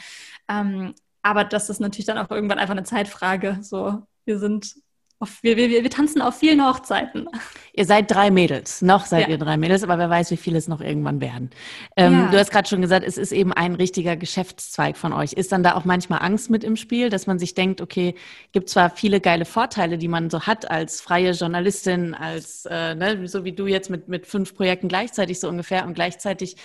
[0.50, 3.60] Ähm, aber das ist natürlich dann auch irgendwann einfach eine Zeitfrage.
[3.62, 4.76] So, wir sind
[5.20, 7.28] auf, wir, wir, wir tanzen auf vielen Hochzeiten.
[7.74, 8.82] Ihr seid drei Mädels.
[8.82, 9.30] Noch seid ja.
[9.30, 11.50] ihr drei Mädels, aber wer weiß, wie viele es noch irgendwann werden.
[11.98, 12.32] Ähm, ja.
[12.32, 15.34] Du hast gerade schon gesagt, es ist eben ein richtiger Geschäftszweig von euch.
[15.34, 18.16] Ist dann da auch manchmal Angst mit im Spiel, dass man sich denkt, okay,
[18.54, 23.28] gibt zwar viele geile Vorteile, die man so hat als freie Journalistin, als äh, ne,
[23.28, 26.56] so wie du jetzt mit, mit fünf Projekten gleichzeitig so ungefähr und gleichzeitig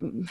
[0.00, 0.28] hm,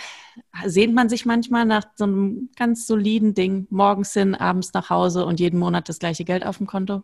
[0.66, 5.26] sehnt man sich manchmal nach so einem ganz soliden Ding, morgens hin, abends nach Hause
[5.26, 7.04] und jeden Monat das gleiche Geld auf dem Konto?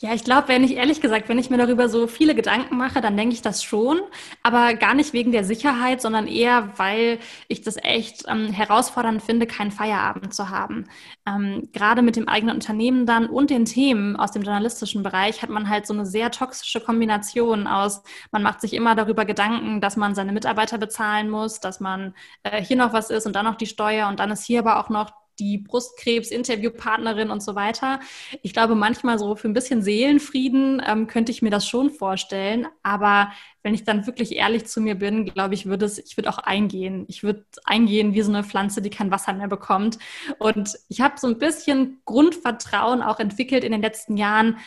[0.00, 3.00] Ja, ich glaube, wenn ich ehrlich gesagt, wenn ich mir darüber so viele Gedanken mache,
[3.00, 4.00] dann denke ich das schon,
[4.42, 9.46] aber gar nicht wegen der Sicherheit, sondern eher, weil ich das echt ähm, herausfordernd finde,
[9.46, 10.86] keinen Feierabend zu haben.
[11.26, 15.50] Ähm, gerade mit dem eigenen Unternehmen dann und den Themen aus dem journalistischen Bereich hat
[15.50, 18.02] man halt so eine sehr toxische Kombination aus,
[18.32, 22.62] man macht sich immer darüber Gedanken, dass man seine Mitarbeiter bezahlen muss, dass man äh,
[22.62, 24.88] hier noch was ist und dann noch die Steuer und dann ist hier aber auch
[24.88, 28.00] noch die Brustkrebs-Interviewpartnerin und so weiter.
[28.42, 32.66] Ich glaube, manchmal so für ein bisschen Seelenfrieden ähm, könnte ich mir das schon vorstellen.
[32.82, 36.30] Aber wenn ich dann wirklich ehrlich zu mir bin, glaube ich, würde es, ich würde
[36.30, 37.04] auch eingehen.
[37.08, 39.98] Ich würde eingehen wie so eine Pflanze, die kein Wasser mehr bekommt.
[40.38, 44.58] Und ich habe so ein bisschen Grundvertrauen auch entwickelt in den letzten Jahren,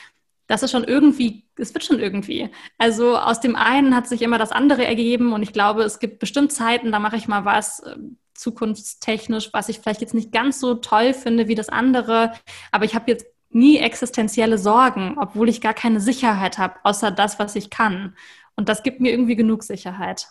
[0.47, 2.49] dass es schon irgendwie, es wird schon irgendwie.
[2.77, 6.19] Also aus dem einen hat sich immer das andere ergeben und ich glaube, es gibt
[6.19, 10.59] bestimmt Zeiten, da mache ich mal was, ähm, zukunftstechnisch, was ich vielleicht jetzt nicht ganz
[10.59, 12.33] so toll finde wie das andere.
[12.71, 17.39] Aber ich habe jetzt nie existenzielle Sorgen, obwohl ich gar keine Sicherheit habe, außer das,
[17.39, 18.15] was ich kann.
[18.55, 20.27] Und das gibt mir irgendwie genug Sicherheit.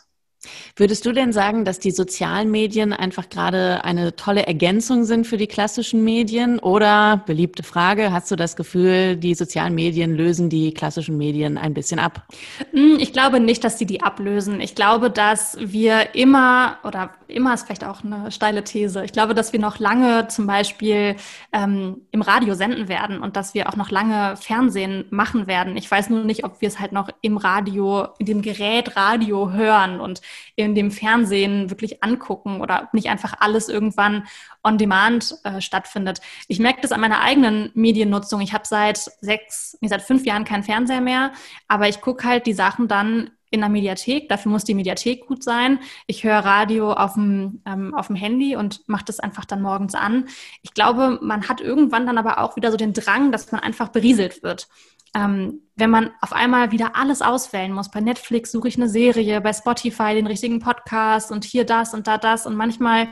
[0.76, 5.36] Würdest du denn sagen, dass die sozialen Medien einfach gerade eine tolle Ergänzung sind für
[5.36, 6.58] die klassischen Medien?
[6.58, 11.74] Oder, beliebte Frage, hast du das Gefühl, die sozialen Medien lösen die klassischen Medien ein
[11.74, 12.26] bisschen ab?
[12.72, 14.60] Hm, ich glaube nicht, dass sie die ablösen.
[14.60, 19.34] Ich glaube, dass wir immer, oder immer ist vielleicht auch eine steile These, ich glaube,
[19.34, 21.16] dass wir noch lange zum Beispiel
[21.52, 25.76] ähm, im Radio senden werden und dass wir auch noch lange Fernsehen machen werden.
[25.76, 29.52] Ich weiß nur nicht, ob wir es halt noch im Radio, in dem Gerät Radio
[29.52, 30.20] hören und
[30.56, 34.26] in dem Fernsehen wirklich angucken oder nicht einfach alles irgendwann
[34.62, 36.20] on demand äh, stattfindet.
[36.48, 38.40] Ich merke das an meiner eigenen Mediennutzung.
[38.40, 41.32] Ich habe seit sechs, nee, seit fünf Jahren keinen Fernseher mehr,
[41.68, 44.28] aber ich gucke halt die Sachen dann in der Mediathek.
[44.28, 45.78] Dafür muss die Mediathek gut sein.
[46.06, 49.94] Ich höre Radio auf dem, ähm, auf dem Handy und mache das einfach dann morgens
[49.94, 50.28] an.
[50.62, 53.88] Ich glaube, man hat irgendwann dann aber auch wieder so den Drang, dass man einfach
[53.88, 54.68] berieselt wird
[55.14, 57.90] ähm, wenn man auf einmal wieder alles auswählen muss.
[57.90, 62.06] Bei Netflix suche ich eine Serie, bei Spotify den richtigen Podcast und hier das und
[62.06, 62.46] da das.
[62.46, 63.08] Und manchmal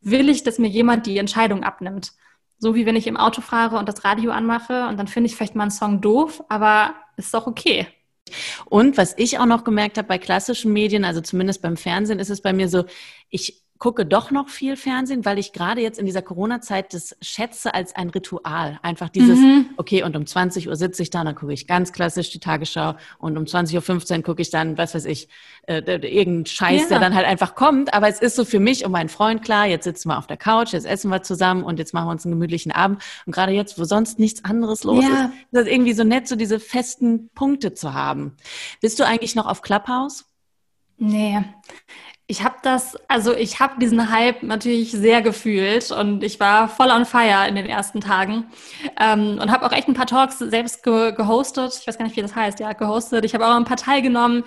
[0.00, 2.12] will ich, dass mir jemand die Entscheidung abnimmt.
[2.58, 5.36] So wie wenn ich im Auto fahre und das Radio anmache und dann finde ich
[5.36, 7.86] vielleicht mal einen Song doof, aber ist doch okay.
[8.64, 12.30] Und was ich auch noch gemerkt habe bei klassischen Medien, also zumindest beim Fernsehen, ist
[12.30, 12.84] es bei mir so,
[13.28, 17.74] ich gucke doch noch viel Fernsehen, weil ich gerade jetzt in dieser Corona-Zeit das schätze
[17.74, 18.78] als ein Ritual.
[18.82, 19.66] Einfach dieses, mhm.
[19.76, 22.94] okay, und um 20 Uhr sitze ich da, dann gucke ich ganz klassisch die Tagesschau
[23.18, 25.28] und um 20.15 Uhr gucke ich dann, was weiß ich,
[25.66, 26.88] äh, irgendeinen Scheiß, ja.
[26.88, 27.92] der dann halt einfach kommt.
[27.92, 30.36] Aber es ist so für mich und meinen Freund klar, jetzt sitzen wir auf der
[30.36, 33.02] Couch, jetzt essen wir zusammen und jetzt machen wir uns einen gemütlichen Abend.
[33.26, 35.10] Und gerade jetzt, wo sonst nichts anderes los ja.
[35.10, 38.36] ist, ist das irgendwie so nett, so diese festen Punkte zu haben.
[38.80, 40.26] Bist du eigentlich noch auf Clubhouse?
[40.96, 41.42] Nee.
[42.26, 46.90] Ich habe das, also ich habe diesen Hype natürlich sehr gefühlt und ich war voll
[46.90, 48.46] on fire in den ersten Tagen
[48.98, 51.78] ähm, und habe auch echt ein paar Talks selbst ge gehostet.
[51.78, 53.26] Ich weiß gar nicht, wie das heißt, ja, gehostet.
[53.26, 54.44] Ich habe auch ein paar teilgenommen,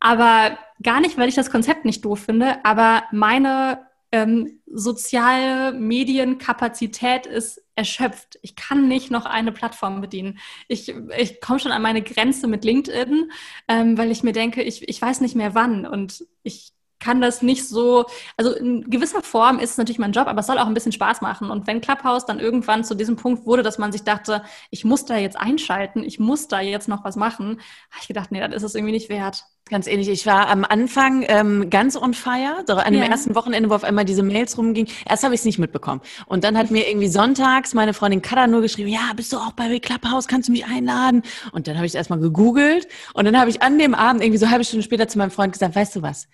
[0.00, 7.26] aber gar nicht, weil ich das Konzept nicht doof finde, aber meine ähm, soziale Medienkapazität
[7.26, 8.38] ist erschöpft.
[8.42, 10.38] Ich kann nicht noch eine Plattform bedienen.
[10.68, 13.30] Ich, ich komme schon an meine Grenze mit LinkedIn,
[13.68, 17.42] ähm, weil ich mir denke, ich, ich weiß nicht mehr wann und ich kann das
[17.42, 20.66] nicht so, also in gewisser Form ist es natürlich mein Job, aber es soll auch
[20.66, 21.50] ein bisschen Spaß machen.
[21.50, 25.06] Und wenn Clubhouse dann irgendwann zu diesem Punkt wurde, dass man sich dachte, ich muss
[25.06, 27.60] da jetzt einschalten, ich muss da jetzt noch was machen,
[27.90, 29.44] habe ich gedacht, nee, das ist es irgendwie nicht wert.
[29.68, 30.08] Ganz ähnlich.
[30.08, 33.08] Ich war am Anfang ähm, ganz on fire, so an dem ja.
[33.08, 34.88] ersten Wochenende, wo auf einmal diese Mails rumging.
[35.08, 36.00] Erst habe ich es nicht mitbekommen.
[36.26, 39.52] Und dann hat mir irgendwie sonntags meine Freundin Kada nur geschrieben, ja, bist du auch
[39.52, 41.22] bei Clubhouse, kannst du mich einladen?
[41.52, 42.88] Und dann habe ich es erstmal gegoogelt.
[43.14, 45.30] Und dann habe ich an dem Abend, irgendwie so eine halbe Stunde später zu meinem
[45.30, 46.26] Freund gesagt, weißt du was?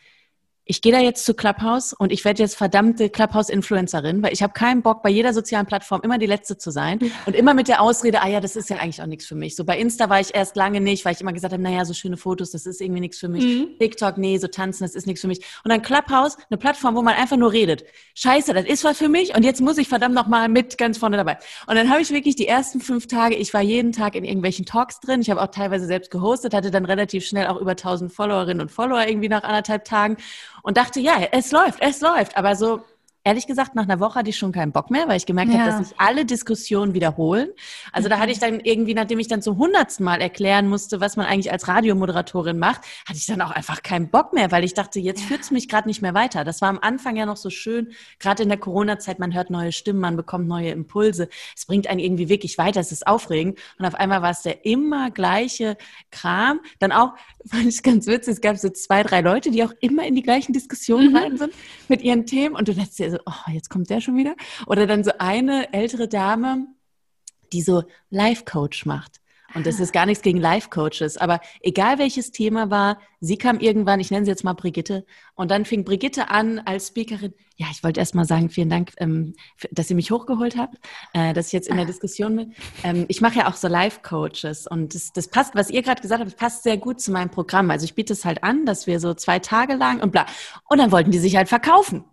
[0.69, 4.53] Ich gehe da jetzt zu Clubhouse und ich werde jetzt verdammte Clubhouse-Influencerin, weil ich habe
[4.53, 7.81] keinen Bock, bei jeder sozialen Plattform immer die Letzte zu sein und immer mit der
[7.81, 9.55] Ausrede, ah ja, das ist ja eigentlich auch nichts für mich.
[9.55, 11.95] So bei Insta war ich erst lange nicht, weil ich immer gesagt habe, naja, so
[11.95, 13.45] schöne Fotos, das ist irgendwie nichts für mich.
[13.45, 13.79] Mhm.
[13.79, 15.39] TikTok, nee, so tanzen, das ist nichts für mich.
[15.63, 17.85] Und dann Clubhouse, eine Plattform, wo man einfach nur redet.
[18.17, 21.17] Scheiße, das ist was für mich und jetzt muss ich verdammt nochmal mit ganz vorne
[21.17, 21.39] dabei.
[21.69, 24.67] Und dann habe ich wirklich die ersten fünf Tage, ich war jeden Tag in irgendwelchen
[24.67, 28.13] Talks drin, ich habe auch teilweise selbst gehostet, hatte dann relativ schnell auch über 1000
[28.13, 30.17] Followerinnen und Follower irgendwie nach anderthalb Tagen
[30.67, 32.37] und dachte, ja, es läuft, es läuft.
[32.37, 32.83] Aber so
[33.27, 35.59] ehrlich gesagt, nach einer Woche hatte ich schon keinen Bock mehr, weil ich gemerkt ja.
[35.59, 37.49] habe, dass sich alle Diskussionen wiederholen.
[37.93, 38.11] Also mhm.
[38.11, 41.27] da hatte ich dann irgendwie, nachdem ich dann zum hundertsten Mal erklären musste, was man
[41.27, 45.01] eigentlich als Radiomoderatorin macht, hatte ich dann auch einfach keinen Bock mehr, weil ich dachte,
[45.01, 45.27] jetzt ja.
[45.27, 46.45] führt es mich gerade nicht mehr weiter.
[46.45, 49.73] Das war am Anfang ja noch so schön, gerade in der Corona-Zeit, man hört neue
[49.73, 51.29] Stimmen, man bekommt neue Impulse.
[51.57, 53.59] Es bringt einen irgendwie wirklich weiter, es ist aufregend.
[53.77, 55.77] Und auf einmal war es der immer gleiche
[56.13, 56.61] Kram.
[56.79, 57.15] Dann auch,
[57.51, 60.23] fand ich ganz witzig, es gab so zwei, drei Leute, die auch immer in die
[60.23, 61.17] gleichen Diskussionen mhm.
[61.17, 61.53] rein sind
[61.89, 62.55] mit ihren Themen.
[62.55, 64.35] Und du dachtest dir so, so, oh, jetzt kommt der schon wieder.
[64.67, 66.67] Oder dann so eine ältere Dame,
[67.53, 69.21] die so Life-Coach macht.
[69.55, 74.01] Und das ist gar nichts gegen Life-Coaches, aber egal welches Thema war, sie kam irgendwann,
[74.01, 77.33] ich nenne sie jetzt mal Brigitte, und dann fing Brigitte an als Speakerin.
[77.57, 79.35] Ja, ich wollte erst mal sagen, vielen Dank, ähm,
[79.71, 80.77] dass ihr mich hochgeholt habt,
[81.15, 82.55] äh, dass ich jetzt in der Diskussion bin.
[82.83, 86.21] Ähm, ich mache ja auch so Life-Coaches und das, das passt, was ihr gerade gesagt
[86.21, 87.71] habt, passt sehr gut zu meinem Programm.
[87.71, 90.27] Also ich biete es halt an, dass wir so zwei Tage lang und bla.
[90.69, 92.05] Und dann wollten die sich halt verkaufen.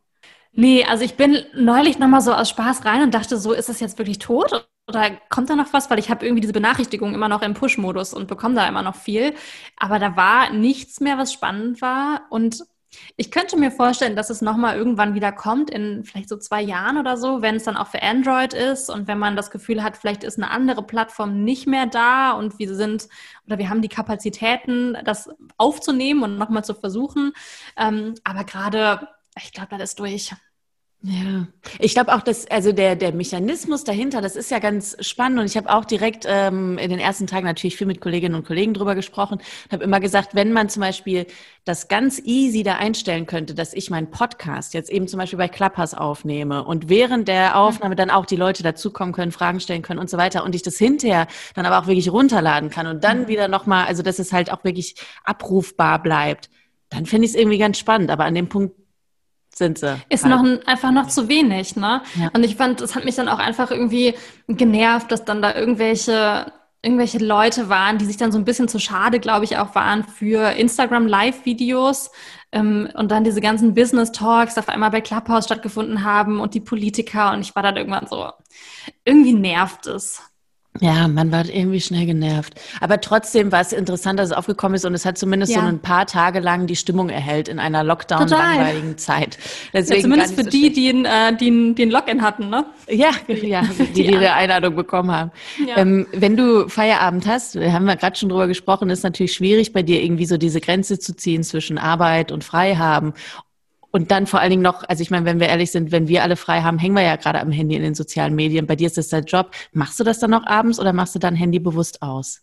[0.55, 3.79] Nee, also ich bin neulich nochmal so aus Spaß rein und dachte so, ist das
[3.79, 4.67] jetzt wirklich tot?
[4.87, 5.89] Oder kommt da noch was?
[5.89, 8.95] Weil ich habe irgendwie diese Benachrichtigung immer noch im Push-Modus und bekomme da immer noch
[8.95, 9.33] viel.
[9.77, 12.23] Aber da war nichts mehr, was spannend war.
[12.29, 12.63] Und
[13.15, 16.99] ich könnte mir vorstellen, dass es nochmal irgendwann wieder kommt, in vielleicht so zwei Jahren
[16.99, 19.97] oder so, wenn es dann auch für Android ist und wenn man das Gefühl hat,
[19.97, 23.07] vielleicht ist eine andere Plattform nicht mehr da und wir sind
[23.47, 27.33] oder wir haben die Kapazitäten, das aufzunehmen und nochmal zu versuchen.
[27.77, 30.33] Ähm, aber gerade ich glaube, das ist durch.
[31.05, 31.47] Ja,
[31.79, 35.45] ich glaube auch, dass also der der Mechanismus dahinter, das ist ja ganz spannend und
[35.47, 38.73] ich habe auch direkt ähm, in den ersten Tagen natürlich viel mit Kolleginnen und Kollegen
[38.73, 39.41] drüber gesprochen.
[39.69, 41.25] Habe immer gesagt, wenn man zum Beispiel
[41.65, 45.49] das ganz easy da einstellen könnte, dass ich meinen Podcast jetzt eben zum Beispiel bei
[45.49, 49.99] Clubhouse aufnehme und während der Aufnahme dann auch die Leute dazukommen können, Fragen stellen können
[49.99, 53.23] und so weiter und ich das hinterher dann aber auch wirklich runterladen kann und dann
[53.23, 53.27] mhm.
[53.27, 56.49] wieder nochmal, also dass es halt auch wirklich abrufbar bleibt,
[56.87, 58.09] dann finde ich es irgendwie ganz spannend.
[58.09, 58.82] Aber an dem Punkt
[59.55, 59.95] sind sie.
[60.09, 60.33] Ist halt.
[60.33, 62.01] noch ein, einfach noch zu wenig, ne?
[62.15, 62.29] Ja.
[62.33, 64.15] Und ich fand, es hat mich dann auch einfach irgendwie
[64.47, 66.51] genervt, dass dann da irgendwelche
[66.85, 70.03] irgendwelche Leute waren, die sich dann so ein bisschen zu schade, glaube ich, auch waren
[70.03, 72.11] für Instagram Live-Videos
[72.51, 76.59] ähm, und dann diese ganzen Business Talks auf einmal bei Clubhouse stattgefunden haben und die
[76.59, 78.29] Politiker und ich war dann irgendwann so,
[79.05, 80.21] irgendwie nervt es.
[80.81, 82.59] Ja, man war irgendwie schnell genervt.
[82.81, 85.61] Aber trotzdem war es interessant, dass es aufgekommen ist und es hat zumindest ja.
[85.61, 89.37] so ein paar Tage lang die Stimmung erhellt in einer Lockdown-langweiligen Zeit.
[89.71, 92.65] Deswegen ja, zumindest für so die, die einen, äh, die, die einen Login hatten, ne?
[92.89, 95.31] Ja, ja die, die ihre Einladung bekommen haben.
[95.67, 95.77] Ja.
[95.77, 99.73] Ähm, wenn du Feierabend hast, wir haben ja gerade schon drüber gesprochen, ist natürlich schwierig
[99.73, 103.13] bei dir irgendwie so diese Grenze zu ziehen zwischen Arbeit und Freihaben.
[103.95, 106.23] Und dann vor allen Dingen noch, also ich meine, wenn wir ehrlich sind, wenn wir
[106.23, 108.65] alle frei haben, hängen wir ja gerade am Handy in den sozialen Medien.
[108.65, 109.51] Bei dir ist das dein Job.
[109.71, 112.41] Machst du das dann noch abends oder machst du dein Handy bewusst aus?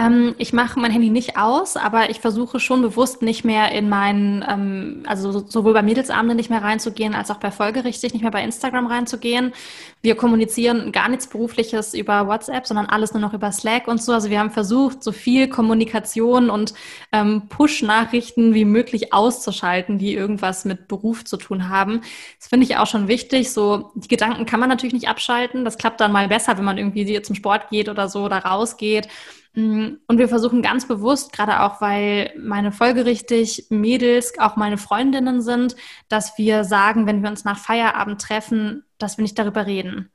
[0.00, 3.90] Ähm, ich mache mein Handy nicht aus, aber ich versuche schon bewusst nicht mehr in
[3.90, 8.30] meinen, ähm, also sowohl bei Mädelsabenden nicht mehr reinzugehen, als auch bei Folgerichtig nicht mehr
[8.30, 9.52] bei Instagram reinzugehen.
[10.00, 14.12] Wir kommunizieren gar nichts Berufliches über WhatsApp, sondern alles nur noch über Slack und so.
[14.12, 16.72] Also wir haben versucht, so viel Kommunikation und
[17.12, 22.00] ähm, Push-Nachrichten wie möglich auszuschalten, die irgendwas mit Beruf zu tun haben.
[22.38, 23.52] Das finde ich auch schon wichtig.
[23.52, 25.66] So, die Gedanken kann man natürlich nicht abschalten.
[25.66, 29.06] Das klappt dann mal besser, wenn man irgendwie zum Sport geht oder so oder rausgeht.
[29.54, 35.42] Mm, und wir versuchen ganz bewusst, gerade auch weil meine folgerichtig Mädels auch meine Freundinnen
[35.42, 35.76] sind,
[36.08, 40.10] dass wir sagen, wenn wir uns nach Feierabend treffen, dass wir nicht darüber reden.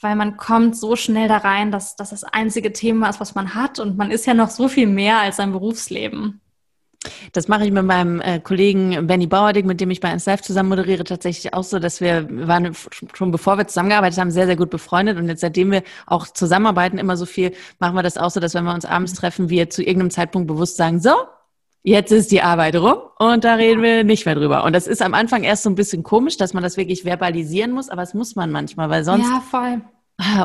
[0.00, 3.54] Weil man kommt so schnell da rein, dass das das einzige Thema ist, was man
[3.54, 3.78] hat.
[3.78, 6.40] Und man ist ja noch so viel mehr als sein Berufsleben.
[7.32, 10.42] Das mache ich mit meinem äh, Kollegen Benny Bauerdick, mit dem ich bei 1 Live
[10.42, 12.74] zusammen moderiere, tatsächlich auch so, dass wir, waren
[13.14, 16.98] schon bevor wir zusammengearbeitet haben, sehr, sehr gut befreundet und jetzt seitdem wir auch zusammenarbeiten
[16.98, 19.70] immer so viel, machen wir das auch so, dass wenn wir uns abends treffen, wir
[19.70, 21.14] zu irgendeinem Zeitpunkt bewusst sagen, so,
[21.82, 24.64] jetzt ist die Arbeit rum und da reden wir nicht mehr drüber.
[24.64, 27.72] Und das ist am Anfang erst so ein bisschen komisch, dass man das wirklich verbalisieren
[27.72, 29.26] muss, aber es muss man manchmal, weil sonst...
[29.26, 29.80] Ja, voll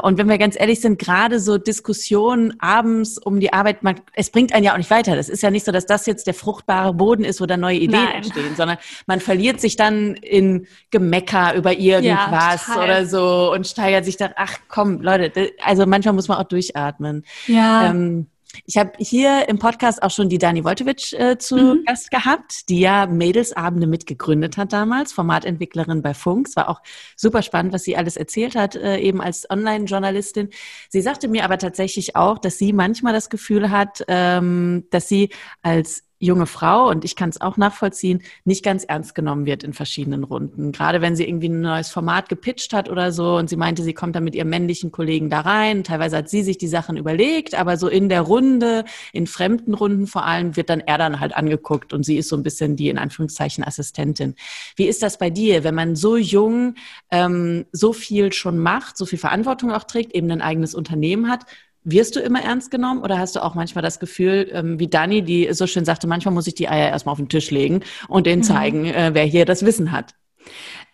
[0.03, 4.29] und wenn wir ganz ehrlich sind, gerade so Diskussionen abends um die Arbeit, man, es
[4.29, 5.15] bringt einen ja auch nicht weiter.
[5.15, 7.77] Das ist ja nicht so, dass das jetzt der fruchtbare Boden ist, wo dann neue
[7.77, 8.15] Ideen Nein.
[8.15, 14.05] entstehen, sondern man verliert sich dann in Gemecker über irgendwas ja, oder so und steigert
[14.05, 17.25] sich dann, ach komm, Leute, also manchmal muss man auch durchatmen.
[17.47, 17.89] Ja.
[17.89, 18.27] Ähm,
[18.65, 21.83] ich habe hier im Podcast auch schon die Dani Woltewitsch äh, zu mhm.
[21.85, 26.47] Gast gehabt, die ja Mädelsabende mitgegründet hat damals, Formatentwicklerin bei Funk.
[26.47, 26.81] Es war auch
[27.15, 30.49] super spannend, was sie alles erzählt hat, äh, eben als Online-Journalistin.
[30.89, 35.29] Sie sagte mir aber tatsächlich auch, dass sie manchmal das Gefühl hat, ähm, dass sie
[35.61, 39.73] als junge Frau, und ich kann es auch nachvollziehen, nicht ganz ernst genommen wird in
[39.73, 40.71] verschiedenen Runden.
[40.71, 43.93] Gerade wenn sie irgendwie ein neues Format gepitcht hat oder so und sie meinte, sie
[43.93, 45.83] kommt dann mit ihrem männlichen Kollegen da rein.
[45.83, 50.07] Teilweise hat sie sich die Sachen überlegt, aber so in der Runde, in fremden Runden
[50.07, 52.89] vor allem, wird dann er dann halt angeguckt und sie ist so ein bisschen die
[52.89, 54.35] in Anführungszeichen Assistentin.
[54.75, 56.75] Wie ist das bei dir, wenn man so jung
[57.11, 61.45] ähm, so viel schon macht, so viel Verantwortung auch trägt, eben ein eigenes Unternehmen hat?
[61.85, 65.21] Wirst du immer ernst genommen oder hast du auch manchmal das Gefühl, ähm, wie Dani,
[65.21, 68.25] die so schön sagte, manchmal muss ich die Eier erstmal auf den Tisch legen und
[68.25, 68.45] denen mhm.
[68.45, 70.15] zeigen, äh, wer hier das Wissen hat?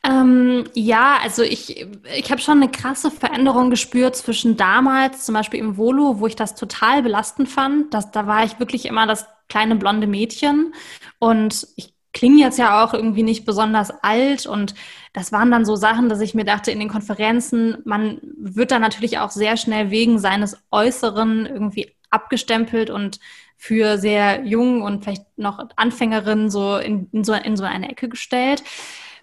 [0.04, 5.60] Ähm, ja, also ich, ich habe schon eine krasse Veränderung gespürt zwischen damals, zum Beispiel
[5.60, 7.94] im Volo, wo ich das total belastend fand.
[7.94, 10.74] Dass, da war ich wirklich immer das kleine blonde Mädchen.
[11.20, 14.76] Und ich klinge jetzt ja auch irgendwie nicht besonders alt und
[15.14, 18.80] das waren dann so Sachen, dass ich mir dachte, in den Konferenzen, man wird da
[18.80, 23.20] natürlich auch sehr schnell wegen seines Äußeren irgendwie abgestempelt und
[23.58, 28.10] für sehr jung und vielleicht noch Anfängerinnen so in, in, so in so eine Ecke
[28.10, 28.64] gestellt.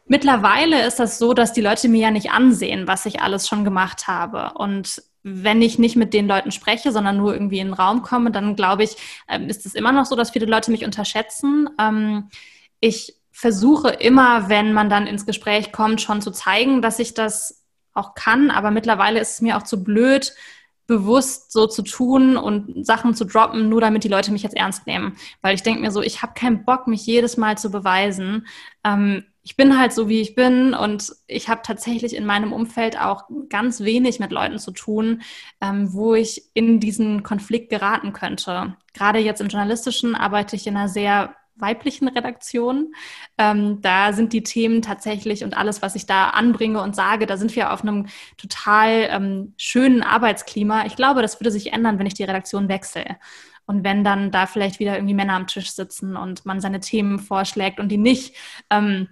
[0.07, 3.65] Mittlerweile ist das so, dass die Leute mir ja nicht ansehen, was ich alles schon
[3.65, 4.53] gemacht habe.
[4.55, 8.31] Und wenn ich nicht mit den Leuten spreche, sondern nur irgendwie in den Raum komme,
[8.31, 8.97] dann glaube ich,
[9.29, 11.69] ähm, ist es immer noch so, dass viele Leute mich unterschätzen.
[12.81, 17.65] Ich versuche immer, wenn man dann ins Gespräch kommt, schon zu zeigen, dass ich das
[17.95, 18.51] auch kann.
[18.51, 20.35] Aber mittlerweile ist es mir auch zu blöd,
[20.89, 24.87] bewusst so zu tun und Sachen zu droppen, nur damit die Leute mich jetzt ernst
[24.87, 25.17] nehmen.
[25.43, 28.47] Weil ich denke mir so, ich habe keinen Bock, mich jedes Mal zu beweisen.
[28.85, 33.01] Ähm, ich bin halt so, wie ich bin und ich habe tatsächlich in meinem Umfeld
[33.01, 35.23] auch ganz wenig mit Leuten zu tun,
[35.61, 38.77] ähm, wo ich in diesen Konflikt geraten könnte.
[38.95, 42.93] Gerade jetzt im Journalistischen arbeite ich in einer sehr weiblichen Redaktion.
[43.37, 47.37] Ähm, da sind die Themen tatsächlich und alles, was ich da anbringe und sage, da
[47.37, 50.87] sind wir auf einem total ähm, schönen Arbeitsklima.
[50.87, 53.17] Ich glaube, das würde sich ändern, wenn ich die Redaktion wechsle.
[53.67, 57.19] Und wenn dann da vielleicht wieder irgendwie Männer am Tisch sitzen und man seine Themen
[57.19, 58.35] vorschlägt und die nicht
[58.71, 59.09] ähm,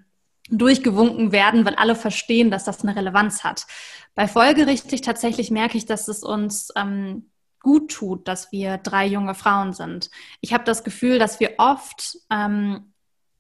[0.49, 3.67] durchgewunken werden, weil alle verstehen, dass das eine Relevanz hat.
[4.15, 7.31] Bei Folgerichtig tatsächlich merke ich, dass es uns ähm,
[7.67, 10.09] gut tut, dass wir drei junge Frauen sind.
[10.41, 12.93] Ich habe das Gefühl, dass wir oft ähm,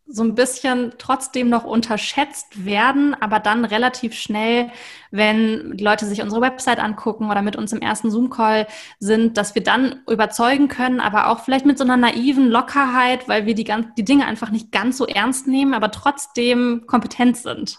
[0.08, 4.72] so ein bisschen trotzdem noch unterschätzt werden, aber dann relativ schnell,
[5.12, 8.66] wenn die Leute sich unsere Website angucken oder mit uns im ersten Zoom-Call
[8.98, 13.46] sind, dass wir dann überzeugen können, aber auch vielleicht mit so einer naiven Lockerheit, weil
[13.46, 17.78] wir die, die Dinge einfach nicht ganz so ernst nehmen, aber trotzdem kompetent sind.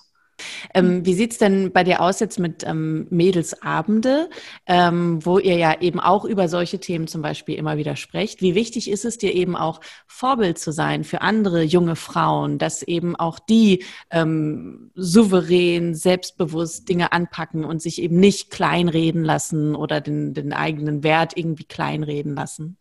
[0.74, 4.30] Ähm, wie sieht's denn bei dir aus jetzt mit ähm, Mädelsabende,
[4.66, 8.42] ähm, wo ihr ja eben auch über solche Themen zum Beispiel immer wieder sprecht?
[8.42, 12.84] Wie wichtig ist es dir eben auch Vorbild zu sein für andere junge Frauen, dass
[12.84, 20.02] eben auch die ähm, souverän, selbstbewusst Dinge anpacken und sich eben nicht kleinreden lassen oder
[20.02, 22.78] den, den eigenen Wert irgendwie kleinreden lassen?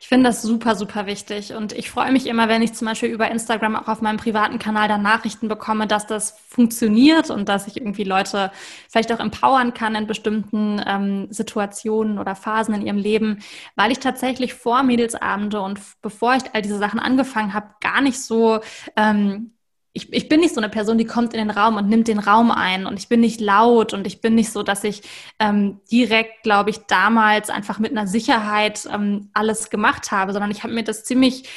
[0.00, 1.52] Ich finde das super, super wichtig.
[1.54, 4.58] Und ich freue mich immer, wenn ich zum Beispiel über Instagram auch auf meinem privaten
[4.58, 8.52] Kanal dann Nachrichten bekomme, dass das funktioniert und dass ich irgendwie Leute
[8.88, 13.40] vielleicht auch empowern kann in bestimmten ähm, Situationen oder Phasen in ihrem Leben,
[13.74, 18.20] weil ich tatsächlich vor Mädelsabende und bevor ich all diese Sachen angefangen habe, gar nicht
[18.22, 18.60] so
[18.96, 19.55] ähm,
[19.96, 22.18] ich, ich bin nicht so eine Person, die kommt in den Raum und nimmt den
[22.18, 25.02] Raum ein und ich bin nicht laut und ich bin nicht so, dass ich
[25.38, 30.62] ähm, direkt, glaube ich, damals einfach mit einer Sicherheit ähm, alles gemacht habe, sondern ich
[30.62, 31.48] habe mir das ziemlich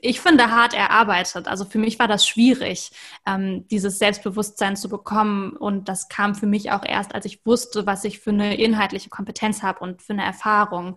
[0.00, 1.48] ich finde, hart erarbeitet.
[1.48, 2.92] Also für mich war das schwierig,
[3.26, 5.56] ähm, dieses Selbstbewusstsein zu bekommen.
[5.56, 9.10] Und das kam für mich auch erst, als ich wusste, was ich für eine inhaltliche
[9.10, 10.96] Kompetenz habe und für eine Erfahrung.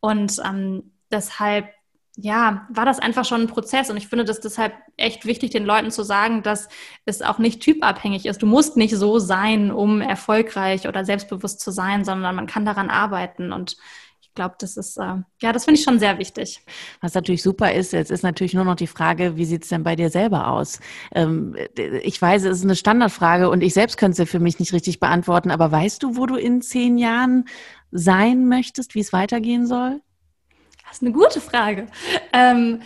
[0.00, 1.70] Und ähm, deshalb
[2.16, 3.90] ja, war das einfach schon ein Prozess.
[3.90, 6.68] Und ich finde das deshalb echt wichtig, den Leuten zu sagen, dass
[7.04, 8.42] es auch nicht typabhängig ist.
[8.42, 12.88] Du musst nicht so sein, um erfolgreich oder selbstbewusst zu sein, sondern man kann daran
[12.88, 13.52] arbeiten.
[13.52, 13.76] Und
[14.22, 16.60] ich glaube, das ist, äh, ja, das finde ich schon sehr wichtig.
[17.02, 19.82] Was natürlich super ist, jetzt ist natürlich nur noch die Frage, wie sieht es denn
[19.82, 20.80] bei dir selber aus?
[21.14, 21.54] Ähm,
[22.02, 25.00] ich weiß, es ist eine Standardfrage und ich selbst könnte sie für mich nicht richtig
[25.00, 27.44] beantworten, aber weißt du, wo du in zehn Jahren
[27.90, 30.00] sein möchtest, wie es weitergehen soll?
[30.96, 31.88] Ist eine gute Frage.
[32.32, 32.80] Ähm,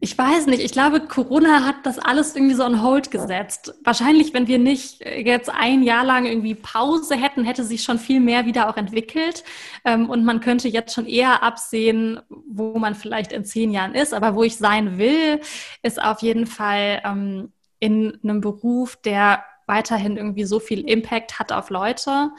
[0.00, 0.64] ich weiß nicht.
[0.64, 3.72] Ich glaube, Corona hat das alles irgendwie so on hold gesetzt.
[3.84, 8.18] Wahrscheinlich, wenn wir nicht jetzt ein Jahr lang irgendwie Pause hätten, hätte sich schon viel
[8.18, 9.44] mehr wieder auch entwickelt.
[9.84, 14.12] Ähm, und man könnte jetzt schon eher absehen, wo man vielleicht in zehn Jahren ist.
[14.12, 15.40] Aber wo ich sein will,
[15.84, 21.52] ist auf jeden Fall ähm, in einem Beruf, der weiterhin irgendwie so viel Impact hat
[21.52, 22.30] auf Leute,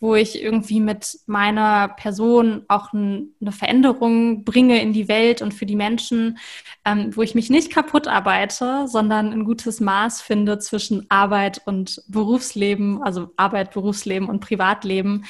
[0.00, 5.54] wo ich irgendwie mit meiner Person auch ein, eine Veränderung bringe in die Welt und
[5.54, 6.38] für die Menschen,
[6.84, 12.02] ähm, wo ich mich nicht kaputt arbeite, sondern ein gutes Maß finde zwischen Arbeit und
[12.08, 15.24] Berufsleben, also Arbeit, Berufsleben und Privatleben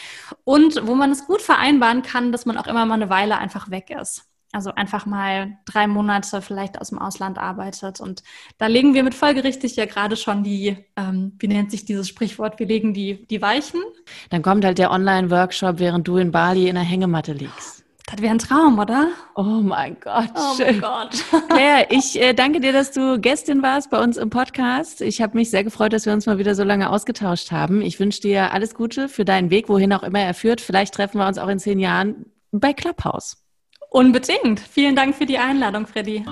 [0.44, 3.70] und wo man es gut vereinbaren kann, dass man auch immer mal eine Weile einfach
[3.70, 4.32] weg ist.
[4.53, 8.00] Also einfach mal drei Monate vielleicht aus dem Ausland arbeitet.
[8.00, 8.22] Und
[8.59, 12.59] da legen wir mit folgerichtig ja gerade schon die, ähm, wie nennt sich dieses Sprichwort,
[12.59, 13.80] wir legen die, die Weichen.
[14.28, 17.82] Dann kommt halt der Online-Workshop, während du in Bali in der Hängematte liegst.
[18.07, 19.09] Das wäre ein Traum, oder?
[19.36, 20.28] Oh mein Gott.
[20.34, 21.24] Oh mein Gott.
[21.48, 25.00] Claire, ich äh, danke dir, dass du Gästin warst bei uns im Podcast.
[25.00, 27.80] Ich habe mich sehr gefreut, dass wir uns mal wieder so lange ausgetauscht haben.
[27.80, 30.61] Ich wünsche dir alles Gute für deinen Weg, wohin auch immer er führt.
[30.61, 33.41] Vielleicht treffen wir uns auch in zehn Jahren bei Clubhouse.
[33.93, 34.59] Unbedingt.
[34.59, 36.24] Vielen Dank für die Einladung, Freddy.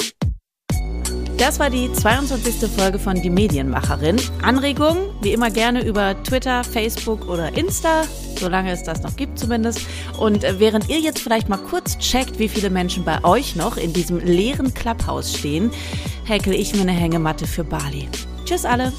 [1.36, 2.70] Das war die 22.
[2.70, 4.16] Folge von Die Medienmacherin.
[4.42, 8.02] Anregungen, wie immer gerne über Twitter, Facebook oder Insta,
[8.38, 9.80] solange es das noch gibt zumindest.
[10.18, 13.92] Und während ihr jetzt vielleicht mal kurz checkt, wie viele Menschen bei euch noch in
[13.92, 15.70] diesem leeren Clubhaus stehen,
[16.24, 18.08] häkel ich mir eine Hängematte für Bali.
[18.44, 18.92] Tschüss alle!